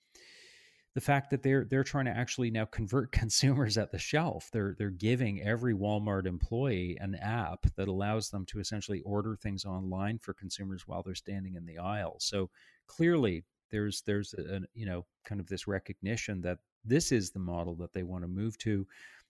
the 0.95 1.01
fact 1.01 1.31
that 1.31 1.43
they're 1.43 1.65
they're 1.65 1.85
trying 1.85 2.05
to 2.05 2.17
actually 2.17 2.51
now 2.51 2.65
convert 2.65 3.13
consumers 3.13 3.79
at 3.79 3.93
the 3.93 3.99
shelf. 3.99 4.51
They're 4.53 4.75
they're 4.79 4.91
giving 4.91 5.43
every 5.43 5.75
Walmart 5.75 6.27
employee 6.27 6.99
an 7.01 7.15
app 7.17 7.67
that 7.77 7.89
allows 7.89 8.31
them 8.31 8.45
to 8.47 8.61
essentially 8.61 9.01
order 9.03 9.37
things 9.37 9.65
online 9.65 10.19
for 10.19 10.35
consumers 10.35 10.87
while 10.87 11.03
they're 11.03 11.15
standing 11.15 11.55
in 11.55 11.67
the 11.67 11.79
aisle. 11.79 12.17
So 12.19 12.51
clearly 12.87 13.45
there's 13.71 14.03
there's 14.03 14.35
a, 14.35 14.57
a 14.57 14.61
you 14.75 14.87
know 14.87 15.07
kind 15.25 15.41
of 15.41 15.49
this 15.49 15.67
recognition 15.67 16.41
that 16.43 16.59
this 16.85 17.13
is 17.13 17.31
the 17.31 17.39
model 17.39 17.75
that 17.77 17.93
they 17.93 18.03
want 18.03 18.25
to 18.25 18.29
move 18.29 18.59
to 18.59 18.87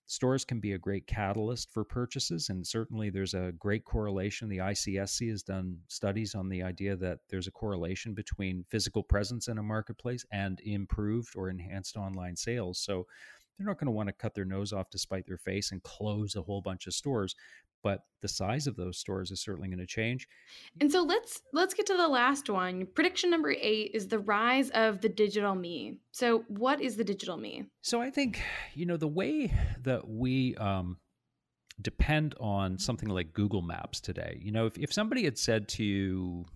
stores 0.06 0.44
can 0.44 0.60
be 0.60 0.72
a 0.72 0.78
great 0.78 1.06
catalyst 1.06 1.72
for 1.72 1.84
purchases 1.84 2.48
and 2.48 2.66
certainly 2.66 3.10
there's 3.10 3.34
a 3.34 3.52
great 3.58 3.84
correlation. 3.84 4.48
The 4.48 4.58
icsc 4.58 5.30
has 5.30 5.42
done 5.42 5.78
studies 5.88 6.34
on 6.34 6.48
the 6.48 6.62
idea 6.62 6.96
that 6.96 7.20
there's 7.30 7.46
a 7.46 7.52
correlation 7.52 8.14
between 8.14 8.64
physical 8.68 9.02
presence 9.02 9.48
in 9.48 9.58
a 9.58 9.62
marketplace 9.62 10.24
and 10.32 10.60
improved 10.64 11.34
or 11.36 11.48
enhanced 11.48 11.96
online 11.96 12.36
sales. 12.36 12.78
So 12.78 13.06
they're 13.62 13.70
not 13.70 13.78
going 13.78 13.86
to 13.86 13.92
want 13.92 14.08
to 14.08 14.12
cut 14.12 14.34
their 14.34 14.44
nose 14.44 14.72
off 14.72 14.90
to 14.90 14.98
spite 14.98 15.26
their 15.26 15.38
face 15.38 15.72
and 15.72 15.82
close 15.82 16.34
a 16.34 16.42
whole 16.42 16.60
bunch 16.60 16.86
of 16.86 16.94
stores 16.94 17.34
but 17.82 18.04
the 18.20 18.28
size 18.28 18.66
of 18.66 18.76
those 18.76 18.96
stores 18.96 19.30
is 19.30 19.40
certainly 19.42 19.68
going 19.68 19.78
to 19.78 19.86
change. 19.86 20.28
And 20.80 20.90
so 20.90 21.02
let's 21.02 21.42
let's 21.52 21.74
get 21.74 21.86
to 21.86 21.96
the 21.96 22.06
last 22.06 22.48
one. 22.48 22.86
Prediction 22.94 23.28
number 23.28 23.50
8 23.50 23.90
is 23.92 24.08
the 24.08 24.20
rise 24.20 24.70
of 24.70 25.00
the 25.00 25.08
digital 25.08 25.54
me. 25.54 25.98
So 26.12 26.44
what 26.48 26.80
is 26.80 26.96
the 26.96 27.04
digital 27.04 27.36
me? 27.36 27.64
So 27.82 28.00
I 28.00 28.10
think 28.10 28.40
you 28.74 28.86
know 28.86 28.96
the 28.96 29.08
way 29.08 29.52
that 29.82 30.08
we 30.08 30.54
um, 30.56 30.98
depend 31.80 32.34
on 32.40 32.78
something 32.78 33.08
like 33.08 33.32
Google 33.32 33.62
Maps 33.62 34.00
today. 34.00 34.38
You 34.40 34.52
know, 34.52 34.66
if, 34.66 34.78
if 34.78 34.92
somebody 34.92 35.24
had 35.24 35.36
said 35.36 35.68
to 35.70 35.84
you, 35.84 36.46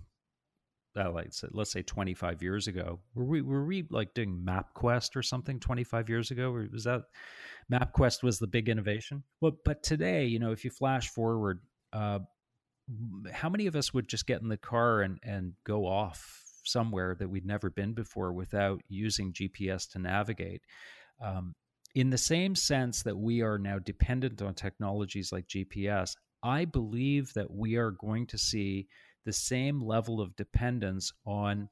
uh, 0.96 1.10
like 1.12 1.32
let's 1.52 1.72
say 1.72 1.82
25 1.82 2.42
years 2.42 2.68
ago, 2.68 3.00
were 3.14 3.24
we 3.24 3.42
were 3.42 3.64
we 3.64 3.86
like 3.90 4.14
doing 4.14 4.42
MapQuest 4.44 5.16
or 5.16 5.22
something 5.22 5.60
25 5.60 6.08
years 6.08 6.30
ago? 6.30 6.52
Or 6.52 6.66
was 6.72 6.84
that 6.84 7.02
MapQuest 7.70 8.22
was 8.22 8.38
the 8.38 8.46
big 8.46 8.68
innovation. 8.68 9.24
Well, 9.40 9.56
but 9.64 9.82
today, 9.82 10.26
you 10.26 10.38
know, 10.38 10.52
if 10.52 10.64
you 10.64 10.70
flash 10.70 11.08
forward, 11.08 11.60
uh, 11.92 12.20
how 13.32 13.48
many 13.48 13.66
of 13.66 13.74
us 13.74 13.92
would 13.92 14.08
just 14.08 14.26
get 14.26 14.40
in 14.40 14.48
the 14.48 14.56
car 14.56 15.02
and, 15.02 15.18
and 15.22 15.54
go 15.64 15.86
off 15.86 16.44
somewhere 16.64 17.16
that 17.18 17.28
we'd 17.28 17.46
never 17.46 17.70
been 17.70 17.92
before 17.92 18.32
without 18.32 18.80
using 18.88 19.32
GPS 19.32 19.90
to 19.90 19.98
navigate? 19.98 20.62
Um, 21.20 21.54
in 21.94 22.10
the 22.10 22.18
same 22.18 22.54
sense 22.54 23.02
that 23.02 23.16
we 23.16 23.40
are 23.40 23.58
now 23.58 23.78
dependent 23.78 24.42
on 24.42 24.54
technologies 24.54 25.32
like 25.32 25.48
GPS, 25.48 26.14
I 26.42 26.66
believe 26.66 27.32
that 27.34 27.50
we 27.50 27.76
are 27.76 27.90
going 27.90 28.26
to 28.28 28.38
see 28.38 28.86
the 29.26 29.32
same 29.32 29.82
level 29.82 30.20
of 30.20 30.34
dependence 30.36 31.12
on 31.26 31.68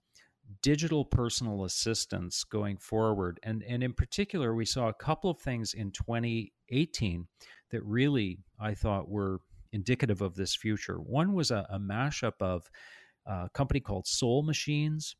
digital 0.60 1.04
personal 1.04 1.64
assistance 1.64 2.44
going 2.44 2.76
forward. 2.76 3.40
And, 3.42 3.62
and 3.62 3.82
in 3.82 3.94
particular, 3.94 4.54
we 4.54 4.66
saw 4.66 4.88
a 4.88 4.94
couple 4.94 5.30
of 5.30 5.38
things 5.38 5.72
in 5.72 5.90
2018 5.92 7.26
that 7.70 7.82
really 7.84 8.40
I 8.60 8.74
thought 8.74 9.08
were 9.08 9.38
indicative 9.72 10.20
of 10.20 10.34
this 10.34 10.54
future. 10.54 10.96
One 10.96 11.32
was 11.32 11.50
a, 11.50 11.66
a 11.70 11.78
mashup 11.78 12.34
of 12.40 12.68
a 13.26 13.48
company 13.54 13.80
called 13.80 14.06
Soul 14.06 14.42
Machines 14.42 15.16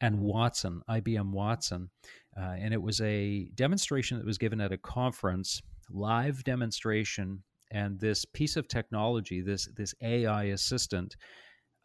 and 0.00 0.20
Watson, 0.20 0.82
IBM 0.88 1.30
Watson. 1.30 1.90
Uh, 2.36 2.54
and 2.58 2.72
it 2.72 2.80
was 2.80 3.00
a 3.00 3.50
demonstration 3.54 4.18
that 4.18 4.26
was 4.26 4.38
given 4.38 4.60
at 4.60 4.72
a 4.72 4.78
conference, 4.78 5.60
live 5.90 6.44
demonstration. 6.44 7.42
And 7.70 7.98
this 7.98 8.24
piece 8.24 8.56
of 8.56 8.68
technology, 8.68 9.40
this, 9.40 9.68
this 9.76 9.94
AI 10.02 10.44
assistant, 10.44 11.16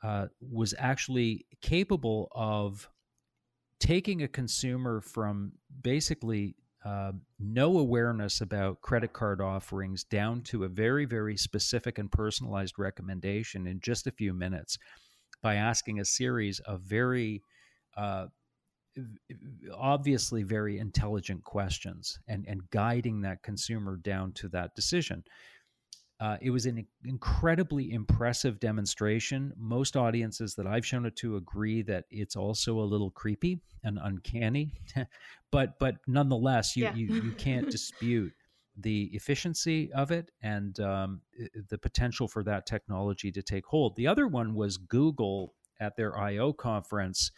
uh, 0.03 0.27
was 0.39 0.73
actually 0.77 1.45
capable 1.61 2.29
of 2.33 2.89
taking 3.79 4.23
a 4.23 4.27
consumer 4.27 5.01
from 5.01 5.53
basically 5.81 6.55
uh, 6.85 7.11
no 7.39 7.79
awareness 7.79 8.41
about 8.41 8.81
credit 8.81 9.11
card 9.11 9.41
offerings 9.41 10.03
down 10.03 10.41
to 10.41 10.63
a 10.63 10.69
very, 10.69 11.05
very 11.05 11.35
specific 11.35 11.97
and 11.97 12.11
personalized 12.11 12.77
recommendation 12.77 13.65
in 13.65 13.79
just 13.79 14.05
a 14.05 14.11
few 14.11 14.33
minutes 14.33 14.77
by 15.41 15.55
asking 15.55 15.99
a 15.99 16.05
series 16.05 16.59
of 16.61 16.81
very 16.81 17.41
uh, 17.97 18.27
obviously 19.73 20.43
very 20.43 20.77
intelligent 20.77 21.43
questions 21.43 22.17
and, 22.27 22.45
and 22.47 22.69
guiding 22.69 23.21
that 23.21 23.43
consumer 23.43 23.97
down 23.97 24.31
to 24.33 24.47
that 24.49 24.75
decision. 24.75 25.23
Uh, 26.19 26.38
it 26.41 26.49
was 26.49 26.65
an 26.65 26.86
incredibly 27.04 27.91
impressive 27.91 28.60
demonstration. 28.60 29.51
Most 29.58 29.97
audiences 29.97 30.56
that 30.56 30.65
I've 30.65 30.86
shown 30.86 31.06
it 31.06 31.15
to 31.17 31.36
agree 31.36 31.82
that 31.84 32.06
it's 32.10 32.38
also 32.38 32.80
a 32.80 32.88
little 32.88 33.12
creepy 33.12 33.60
and 33.84 33.99
uncanny, 34.01 34.80
but 35.51 35.78
but 35.78 35.95
nonetheless, 36.08 36.78
you 36.78 36.86
yeah. 36.86 36.95
you, 36.95 37.15
you 37.15 37.32
can't 37.34 37.69
dispute 37.71 38.32
the 38.78 39.10
efficiency 39.13 39.91
of 39.93 40.12
it 40.12 40.32
and 40.41 40.80
um, 40.80 41.21
the 41.69 41.78
potential 41.78 42.28
for 42.28 42.43
that 42.43 42.65
technology 42.65 43.32
to 43.32 43.41
take 43.41 43.65
hold. 43.65 43.95
The 43.95 44.08
other 44.08 44.28
one 44.28 44.54
was 44.54 44.78
Google 44.78 45.54
at 45.80 45.97
their 45.97 46.17
I/O 46.17 46.54
conference. 46.54 47.32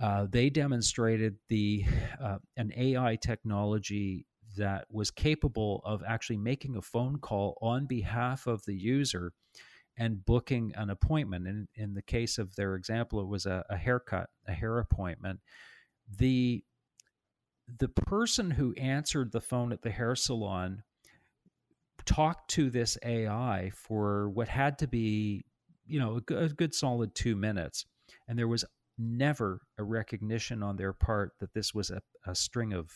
Uh, 0.00 0.26
they 0.30 0.48
demonstrated 0.48 1.36
the 1.48 1.84
uh, 2.22 2.38
an 2.56 2.72
AI 2.74 3.16
technology 3.16 4.24
that 4.56 4.86
was 4.90 5.10
capable 5.10 5.82
of 5.84 6.02
actually 6.06 6.38
making 6.38 6.76
a 6.76 6.82
phone 6.82 7.18
call 7.18 7.58
on 7.60 7.86
behalf 7.86 8.46
of 8.46 8.64
the 8.64 8.74
user 8.74 9.32
and 9.98 10.24
booking 10.24 10.72
an 10.76 10.90
appointment. 10.90 11.46
And 11.46 11.68
in 11.74 11.94
the 11.94 12.02
case 12.02 12.38
of 12.38 12.54
their 12.54 12.74
example, 12.76 13.20
it 13.20 13.26
was 13.26 13.46
a, 13.46 13.64
a 13.68 13.76
haircut, 13.76 14.30
a 14.46 14.52
hair 14.52 14.78
appointment. 14.78 15.40
The 16.16 16.64
the 17.78 17.88
person 17.88 18.50
who 18.50 18.72
answered 18.74 19.30
the 19.30 19.42
phone 19.42 19.72
at 19.72 19.82
the 19.82 19.90
hair 19.90 20.14
salon 20.16 20.82
talked 22.06 22.48
to 22.52 22.70
this 22.70 22.96
AI 23.04 23.70
for 23.74 24.30
what 24.30 24.48
had 24.48 24.78
to 24.78 24.86
be, 24.86 25.44
you 25.84 26.00
know, 26.00 26.16
a 26.16 26.20
good, 26.22 26.50
a 26.50 26.54
good 26.54 26.74
solid 26.74 27.14
two 27.14 27.36
minutes. 27.36 27.84
And 28.26 28.38
there 28.38 28.48
was 28.48 28.64
never 28.96 29.60
a 29.76 29.84
recognition 29.84 30.62
on 30.62 30.76
their 30.76 30.94
part 30.94 31.32
that 31.40 31.52
this 31.52 31.74
was 31.74 31.90
a, 31.90 32.00
a 32.26 32.34
string 32.34 32.72
of 32.72 32.90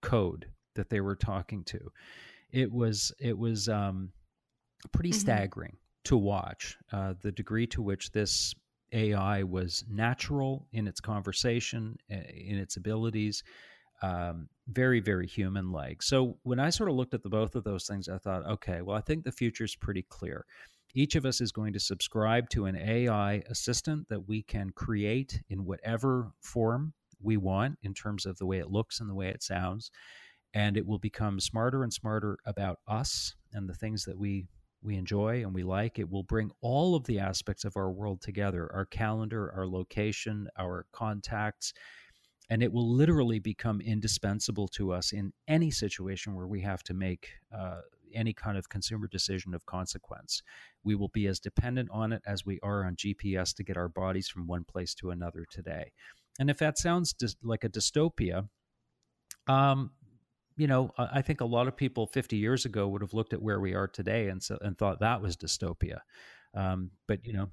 code 0.00 0.46
that 0.74 0.90
they 0.90 1.00
were 1.00 1.16
talking 1.16 1.64
to. 1.64 1.80
It 2.50 2.70
was 2.70 3.12
it 3.18 3.36
was 3.36 3.68
um, 3.68 4.12
pretty 4.92 5.10
mm-hmm. 5.10 5.18
staggering 5.18 5.76
to 6.04 6.16
watch 6.16 6.76
uh, 6.92 7.14
the 7.22 7.32
degree 7.32 7.66
to 7.68 7.82
which 7.82 8.12
this 8.12 8.54
AI 8.92 9.42
was 9.42 9.84
natural 9.90 10.68
in 10.72 10.86
its 10.86 11.00
conversation, 11.00 11.96
in 12.08 12.58
its 12.58 12.76
abilities, 12.76 13.42
um, 14.02 14.48
very, 14.68 15.00
very 15.00 15.26
human 15.26 15.72
like. 15.72 16.02
So 16.02 16.38
when 16.42 16.60
I 16.60 16.70
sort 16.70 16.90
of 16.90 16.96
looked 16.96 17.14
at 17.14 17.22
the 17.22 17.28
both 17.28 17.54
of 17.54 17.64
those 17.64 17.86
things, 17.86 18.08
I 18.08 18.18
thought, 18.18 18.46
okay, 18.46 18.82
well, 18.82 18.96
I 18.96 19.00
think 19.00 19.24
the 19.24 19.32
future 19.32 19.64
is 19.64 19.74
pretty 19.74 20.02
clear. 20.02 20.44
Each 20.94 21.16
of 21.16 21.26
us 21.26 21.40
is 21.40 21.50
going 21.50 21.72
to 21.72 21.80
subscribe 21.80 22.48
to 22.50 22.66
an 22.66 22.76
AI 22.76 23.42
assistant 23.48 24.08
that 24.10 24.28
we 24.28 24.42
can 24.42 24.70
create 24.70 25.42
in 25.48 25.64
whatever 25.64 26.30
form 26.40 26.92
we 27.20 27.36
want 27.36 27.78
in 27.82 27.94
terms 27.94 28.26
of 28.26 28.38
the 28.38 28.46
way 28.46 28.58
it 28.58 28.70
looks 28.70 29.00
and 29.00 29.10
the 29.10 29.14
way 29.14 29.28
it 29.28 29.42
sounds 29.42 29.90
and 30.54 30.76
it 30.76 30.86
will 30.86 30.98
become 30.98 31.40
smarter 31.40 31.82
and 31.82 31.92
smarter 31.92 32.38
about 32.46 32.78
us 32.88 33.34
and 33.52 33.68
the 33.68 33.74
things 33.74 34.04
that 34.04 34.18
we 34.18 34.46
we 34.82 34.96
enjoy 34.96 35.42
and 35.42 35.54
we 35.54 35.62
like 35.62 35.98
it 35.98 36.10
will 36.10 36.22
bring 36.22 36.50
all 36.60 36.94
of 36.94 37.04
the 37.04 37.18
aspects 37.18 37.64
of 37.64 37.76
our 37.76 37.90
world 37.90 38.20
together 38.20 38.70
our 38.74 38.84
calendar 38.84 39.52
our 39.56 39.66
location 39.66 40.46
our 40.58 40.84
contacts 40.92 41.72
and 42.50 42.62
it 42.62 42.72
will 42.72 42.88
literally 42.88 43.38
become 43.38 43.80
indispensable 43.80 44.68
to 44.68 44.92
us 44.92 45.12
in 45.12 45.32
any 45.48 45.70
situation 45.70 46.34
where 46.34 46.46
we 46.46 46.60
have 46.60 46.82
to 46.82 46.94
make 46.94 47.28
uh, 47.56 47.80
any 48.14 48.32
kind 48.32 48.56
of 48.56 48.68
consumer 48.68 49.08
decision 49.08 49.54
of 49.54 49.66
consequence. 49.66 50.42
We 50.84 50.94
will 50.94 51.08
be 51.08 51.26
as 51.26 51.40
dependent 51.40 51.88
on 51.90 52.12
it 52.12 52.22
as 52.26 52.44
we 52.44 52.60
are 52.62 52.84
on 52.84 52.96
GPS 52.96 53.54
to 53.56 53.64
get 53.64 53.76
our 53.76 53.88
bodies 53.88 54.28
from 54.28 54.46
one 54.46 54.64
place 54.64 54.94
to 54.96 55.10
another 55.10 55.46
today. 55.50 55.92
And 56.38 56.50
if 56.50 56.58
that 56.58 56.78
sounds 56.78 57.14
like 57.42 57.64
a 57.64 57.68
dystopia, 57.68 58.48
um, 59.46 59.90
you 60.56 60.66
know, 60.66 60.92
I 60.98 61.22
think 61.22 61.40
a 61.40 61.44
lot 61.46 61.68
of 61.68 61.76
people 61.76 62.06
50 62.06 62.36
years 62.36 62.64
ago 62.64 62.88
would 62.88 63.02
have 63.02 63.14
looked 63.14 63.32
at 63.32 63.42
where 63.42 63.60
we 63.60 63.74
are 63.74 63.88
today 63.88 64.28
and 64.28 64.42
so, 64.42 64.58
and 64.60 64.76
thought 64.78 65.00
that 65.00 65.20
was 65.20 65.36
dystopia. 65.36 65.98
Um, 66.54 66.92
but 67.08 67.24
you 67.24 67.32
know, 67.32 67.50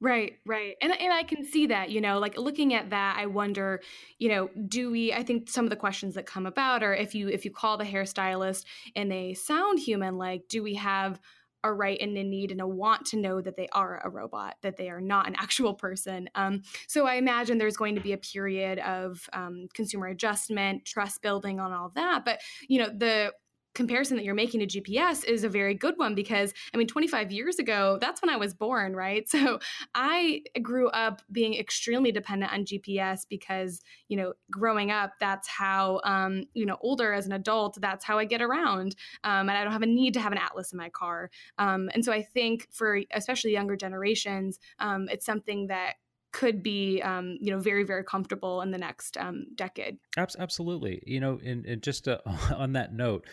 Right, 0.00 0.38
right. 0.46 0.76
And 0.80 0.92
and 0.92 1.12
I 1.12 1.24
can 1.24 1.44
see 1.44 1.66
that, 1.66 1.90
you 1.90 2.00
know, 2.00 2.20
like 2.20 2.38
looking 2.38 2.72
at 2.72 2.90
that, 2.90 3.16
I 3.18 3.26
wonder, 3.26 3.80
you 4.18 4.28
know, 4.28 4.48
do 4.68 4.92
we 4.92 5.12
I 5.12 5.24
think 5.24 5.50
some 5.50 5.64
of 5.64 5.70
the 5.70 5.76
questions 5.76 6.14
that 6.14 6.24
come 6.24 6.46
about 6.46 6.84
are 6.84 6.94
if 6.94 7.16
you 7.16 7.28
if 7.28 7.44
you 7.44 7.50
call 7.50 7.76
the 7.76 7.84
hairstylist 7.84 8.64
and 8.94 9.10
they 9.10 9.34
sound 9.34 9.80
human 9.80 10.16
like 10.16 10.46
do 10.48 10.62
we 10.62 10.74
have 10.74 11.20
a 11.64 11.72
right 11.72 12.00
and 12.00 12.16
a 12.16 12.24
need 12.24 12.50
and 12.52 12.60
a 12.60 12.66
want 12.66 13.06
to 13.06 13.16
know 13.16 13.40
that 13.40 13.56
they 13.56 13.68
are 13.72 14.00
a 14.04 14.10
robot, 14.10 14.56
that 14.62 14.76
they 14.76 14.88
are 14.88 15.00
not 15.00 15.26
an 15.26 15.34
actual 15.38 15.74
person. 15.74 16.28
Um, 16.34 16.62
so 16.86 17.06
I 17.06 17.14
imagine 17.14 17.58
there's 17.58 17.76
going 17.76 17.94
to 17.96 18.00
be 18.00 18.12
a 18.12 18.18
period 18.18 18.78
of 18.78 19.28
um, 19.32 19.66
consumer 19.74 20.06
adjustment, 20.06 20.84
trust 20.84 21.22
building 21.22 21.60
on 21.60 21.72
all 21.72 21.90
that. 21.94 22.24
But 22.24 22.40
you 22.68 22.78
know, 22.78 22.88
the 22.88 23.32
comparison 23.78 24.16
that 24.16 24.24
you're 24.24 24.34
making 24.34 24.58
to 24.58 24.66
GPS 24.66 25.24
is 25.24 25.44
a 25.44 25.48
very 25.48 25.72
good 25.72 25.96
one 25.98 26.16
because 26.16 26.52
I 26.74 26.76
mean 26.76 26.88
25 26.88 27.30
years 27.30 27.60
ago 27.60 27.96
that's 28.00 28.20
when 28.20 28.28
I 28.28 28.36
was 28.36 28.52
born 28.52 28.94
right? 28.94 29.26
So 29.38 29.60
I 29.94 30.42
grew 30.62 30.88
up 30.88 31.22
being 31.30 31.54
extremely 31.54 32.10
dependent 32.10 32.52
on 32.52 32.64
GPS 32.64 33.20
because 33.28 33.80
you 34.08 34.16
know 34.16 34.32
growing 34.50 34.90
up 34.90 35.12
that's 35.20 35.46
how 35.46 36.00
um, 36.02 36.44
you 36.54 36.66
know 36.66 36.76
older 36.80 37.12
as 37.12 37.26
an 37.26 37.32
adult 37.32 37.78
that's 37.80 38.04
how 38.04 38.18
I 38.18 38.24
get 38.24 38.42
around 38.42 38.96
um, 39.22 39.48
and 39.48 39.52
I 39.52 39.62
don't 39.62 39.72
have 39.72 39.82
a 39.82 39.86
need 39.86 40.14
to 40.14 40.20
have 40.20 40.32
an 40.32 40.38
atlas 40.38 40.72
in 40.72 40.78
my 40.78 40.88
car. 40.88 41.30
Um, 41.58 41.88
and 41.94 42.04
so 42.04 42.12
I 42.12 42.22
think 42.22 42.66
for 42.72 43.00
especially 43.12 43.52
younger 43.52 43.76
generations 43.76 44.58
um, 44.80 45.08
it's 45.08 45.24
something 45.24 45.68
that 45.68 45.94
could 46.32 46.62
be 46.62 47.00
um, 47.02 47.36
you 47.40 47.52
know 47.52 47.60
very 47.60 47.84
very 47.84 48.02
comfortable 48.02 48.60
in 48.62 48.72
the 48.72 48.78
next 48.78 49.16
um, 49.18 49.46
decade. 49.54 49.98
Absolutely. 50.16 51.00
You 51.06 51.20
know 51.20 51.38
and, 51.44 51.64
and 51.64 51.80
just 51.80 52.08
uh, 52.08 52.18
on 52.56 52.72
that 52.72 52.92
note 52.92 53.24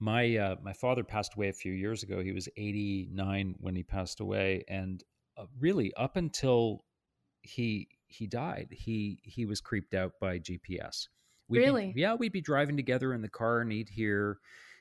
my 0.00 0.36
uh, 0.36 0.56
my 0.62 0.72
father 0.72 1.02
passed 1.02 1.34
away 1.34 1.48
a 1.48 1.52
few 1.52 1.72
years 1.72 2.02
ago. 2.02 2.20
He 2.20 2.32
was 2.32 2.48
89 2.56 3.56
when 3.60 3.74
he 3.74 3.82
passed 3.82 4.20
away, 4.20 4.64
and 4.68 5.02
uh, 5.36 5.46
really 5.58 5.92
up 5.94 6.16
until 6.16 6.84
he 7.42 7.88
he 8.06 8.26
died, 8.26 8.68
he 8.70 9.20
he 9.22 9.44
was 9.44 9.60
creeped 9.60 9.94
out 9.94 10.12
by 10.20 10.38
GPS. 10.38 11.08
We'd 11.48 11.60
really? 11.60 11.92
Be, 11.92 12.02
yeah, 12.02 12.14
we'd 12.14 12.32
be 12.32 12.40
driving 12.40 12.76
together 12.76 13.12
in 13.14 13.22
the 13.22 13.28
car, 13.28 13.60
and 13.60 13.72
he'd 13.72 13.88
hear, 13.88 14.38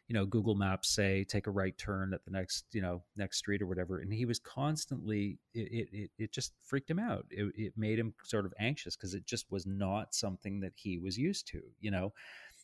you 0.08 0.14
know, 0.14 0.26
Google 0.26 0.56
Maps 0.56 0.90
say 0.90 1.24
take 1.24 1.48
a 1.48 1.52
right 1.52 1.78
turn 1.78 2.14
at 2.14 2.26
the 2.26 2.32
next, 2.32 2.66
you 2.72 2.82
know, 2.82 3.04
next 3.16 3.38
street 3.38 3.62
or 3.62 3.68
whatever, 3.68 4.00
and 4.00 4.14
he 4.14 4.26
was 4.26 4.40
constantly. 4.40 5.40
It 5.54 5.88
it, 5.92 6.10
it 6.18 6.32
just 6.32 6.54
freaked 6.64 6.92
him 6.92 7.00
out. 7.00 7.26
It, 7.32 7.52
it 7.56 7.74
made 7.76 7.98
him 7.98 8.14
sort 8.24 8.46
of 8.46 8.54
anxious 8.60 8.96
because 8.96 9.14
it 9.14 9.26
just 9.26 9.52
was 9.52 9.66
not 9.66 10.14
something 10.14 10.60
that 10.60 10.74
he 10.76 11.00
was 11.00 11.18
used 11.18 11.48
to. 11.48 11.62
You 11.80 11.92
know. 11.92 12.14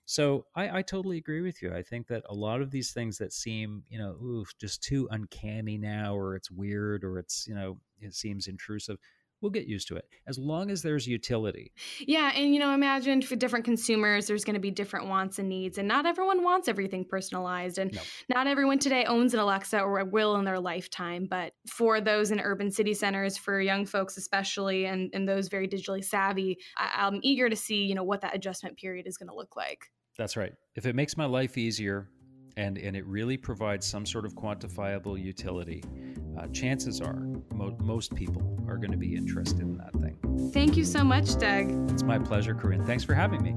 So 0.06 0.46
I, 0.56 0.80
I, 0.80 0.82
totally 0.82 1.18
agree 1.18 1.42
with 1.42 1.62
you. 1.62 1.74
I 1.74 1.82
think 1.82 2.08
that 2.08 2.24
a 2.28 2.36
lot 2.36 2.62
of 2.62 2.72
these 2.72 2.92
things 2.92 3.18
that 3.20 3.32
seem, 3.32 3.84
you 3.88 3.98
know, 3.98 4.44
just 4.60 4.84
too 4.84 5.08
uncanny 5.12 5.78
now, 5.78 6.14
or 6.16 6.36
it's 6.36 6.52
weird, 6.52 7.06
or 7.06 7.18
it's, 7.18 7.48
you 7.48 7.56
know, 7.56 7.80
it 8.02 8.14
seems 8.14 8.48
intrusive 8.48 8.98
we'll 9.44 9.52
get 9.52 9.68
used 9.68 9.88
to 9.90 9.96
it 9.96 10.06
as 10.26 10.40
long 10.40 10.72
as 10.72 10.82
there's 10.82 11.06
utility. 11.06 11.74
Yeah. 12.00 12.32
And, 12.34 12.54
you 12.54 12.60
know, 12.60 12.74
imagine 12.74 13.22
for 13.22 13.36
different 13.36 13.66
consumers, 13.66 14.26
there's 14.26 14.44
going 14.44 14.56
to 14.56 14.60
be 14.60 14.72
different 14.72 15.08
wants 15.08 15.38
and 15.38 15.50
needs, 15.50 15.78
and 15.78 15.88
not 15.88 16.06
everyone 16.06 16.44
wants 16.44 16.68
everything 16.68 17.06
personalized. 17.06 17.78
And 17.78 17.94
no. 17.94 18.02
not 18.34 18.48
everyone 18.48 18.80
today 18.80 19.06
owns 19.06 19.34
an 19.34 19.42
Alexa 19.42 19.80
or 19.80 20.04
will 20.06 20.36
in 20.38 20.46
their 20.46 20.60
lifetime. 20.60 21.28
But 21.30 21.54
for 21.68 22.02
those 22.02 22.32
in 22.32 22.40
urban 22.40 22.72
city 22.72 22.94
centers, 22.94 23.38
for 23.38 23.60
young 23.60 23.86
folks 23.86 24.18
especially, 24.18 24.86
and, 24.86 25.12
and 25.14 25.28
those 25.28 25.50
very 25.50 25.68
digitally 25.68 26.04
savvy, 26.04 26.58
I, 26.78 27.06
I'm 27.06 27.20
eager 27.22 27.50
to 27.50 27.56
see, 27.56 27.84
you 27.84 27.94
know, 27.94 28.04
what 28.04 28.22
that 28.22 28.34
adjustment 28.34 28.78
period 28.78 29.06
is 29.06 29.18
going 29.18 29.30
to 29.30 29.36
look 29.36 29.56
like. 29.56 29.92
That's 30.18 30.38
right. 30.38 30.54
If 30.76 30.86
it 30.86 30.96
makes 30.96 31.18
my 31.18 31.26
life 31.26 31.58
easier, 31.58 32.08
and, 32.58 32.78
and 32.78 32.96
it 32.96 33.06
really 33.06 33.38
provides 33.38 33.86
some 33.86 34.06
sort 34.06 34.26
of 34.26 34.36
quantifiable 34.36 35.22
utility, 35.22 35.84
uh, 36.38 36.48
chances 36.48 37.02
are 37.02 37.16
mo- 37.54 37.78
most 37.80 38.16
people 38.16 38.42
are 38.68 38.78
going 38.78 38.92
to 38.92 38.98
be 38.98 39.16
interested 39.16 39.60
in 39.60 39.78
that 39.78 39.94
thing. 39.94 40.18
Thank 40.54 40.78
you 40.78 40.86
so 40.86 41.04
much, 41.04 41.38
Doug. 41.38 41.92
It's 41.92 42.04
my 42.04 42.20
pleasure, 42.20 42.56
Corinne. 42.56 42.86
Thanks 42.86 43.04
for 43.04 43.14
having 43.14 43.42
me. 43.44 43.56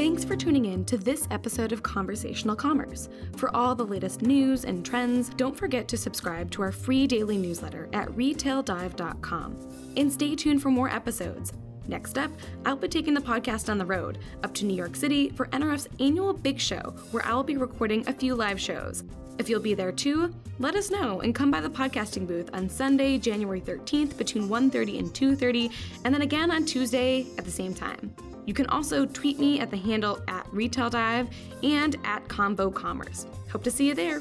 Thanks 0.00 0.24
for 0.24 0.34
tuning 0.34 0.64
in 0.64 0.86
to 0.86 0.96
this 0.96 1.28
episode 1.30 1.72
of 1.72 1.82
Conversational 1.82 2.56
Commerce. 2.56 3.10
For 3.36 3.54
all 3.54 3.74
the 3.74 3.84
latest 3.84 4.22
news 4.22 4.64
and 4.64 4.82
trends, 4.82 5.28
don't 5.28 5.54
forget 5.54 5.88
to 5.88 5.98
subscribe 5.98 6.50
to 6.52 6.62
our 6.62 6.72
free 6.72 7.06
daily 7.06 7.36
newsletter 7.36 7.86
at 7.92 8.08
retaildive.com. 8.08 9.92
And 9.98 10.10
stay 10.10 10.34
tuned 10.34 10.62
for 10.62 10.70
more 10.70 10.88
episodes. 10.88 11.52
Next 11.90 12.18
up, 12.18 12.30
I'll 12.64 12.76
be 12.76 12.86
taking 12.86 13.14
the 13.14 13.20
podcast 13.20 13.68
on 13.68 13.76
the 13.76 13.84
road, 13.84 14.18
up 14.44 14.54
to 14.54 14.64
New 14.64 14.76
York 14.76 14.94
City 14.94 15.30
for 15.30 15.46
NRF's 15.46 15.88
annual 15.98 16.32
Big 16.32 16.60
Show, 16.60 16.94
where 17.10 17.26
I'll 17.26 17.42
be 17.42 17.56
recording 17.56 18.06
a 18.06 18.12
few 18.12 18.36
live 18.36 18.60
shows. 18.60 19.02
If 19.38 19.48
you'll 19.48 19.58
be 19.58 19.74
there 19.74 19.90
too, 19.90 20.32
let 20.60 20.76
us 20.76 20.92
know 20.92 21.20
and 21.20 21.34
come 21.34 21.50
by 21.50 21.60
the 21.60 21.68
podcasting 21.68 22.28
booth 22.28 22.48
on 22.52 22.68
Sunday, 22.68 23.18
January 23.18 23.60
13th 23.60 24.16
between 24.16 24.48
1:30 24.48 25.00
and 25.00 25.12
2:30, 25.12 25.72
and 26.04 26.14
then 26.14 26.22
again 26.22 26.52
on 26.52 26.64
Tuesday 26.64 27.26
at 27.36 27.44
the 27.44 27.50
same 27.50 27.74
time. 27.74 28.14
You 28.46 28.54
can 28.54 28.66
also 28.66 29.04
tweet 29.04 29.40
me 29.40 29.58
at 29.58 29.72
the 29.72 29.76
handle 29.76 30.20
at 30.28 30.46
Retail 30.52 30.90
Dive 30.90 31.28
and 31.64 31.96
at 32.04 32.28
Convo 32.28 32.72
Commerce. 32.72 33.26
Hope 33.50 33.64
to 33.64 33.70
see 33.70 33.88
you 33.88 33.96
there. 33.96 34.20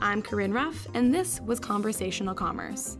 I'm 0.00 0.22
Corinne 0.22 0.52
Ruff, 0.52 0.86
and 0.94 1.12
this 1.12 1.40
was 1.40 1.58
Conversational 1.58 2.36
Commerce. 2.36 2.96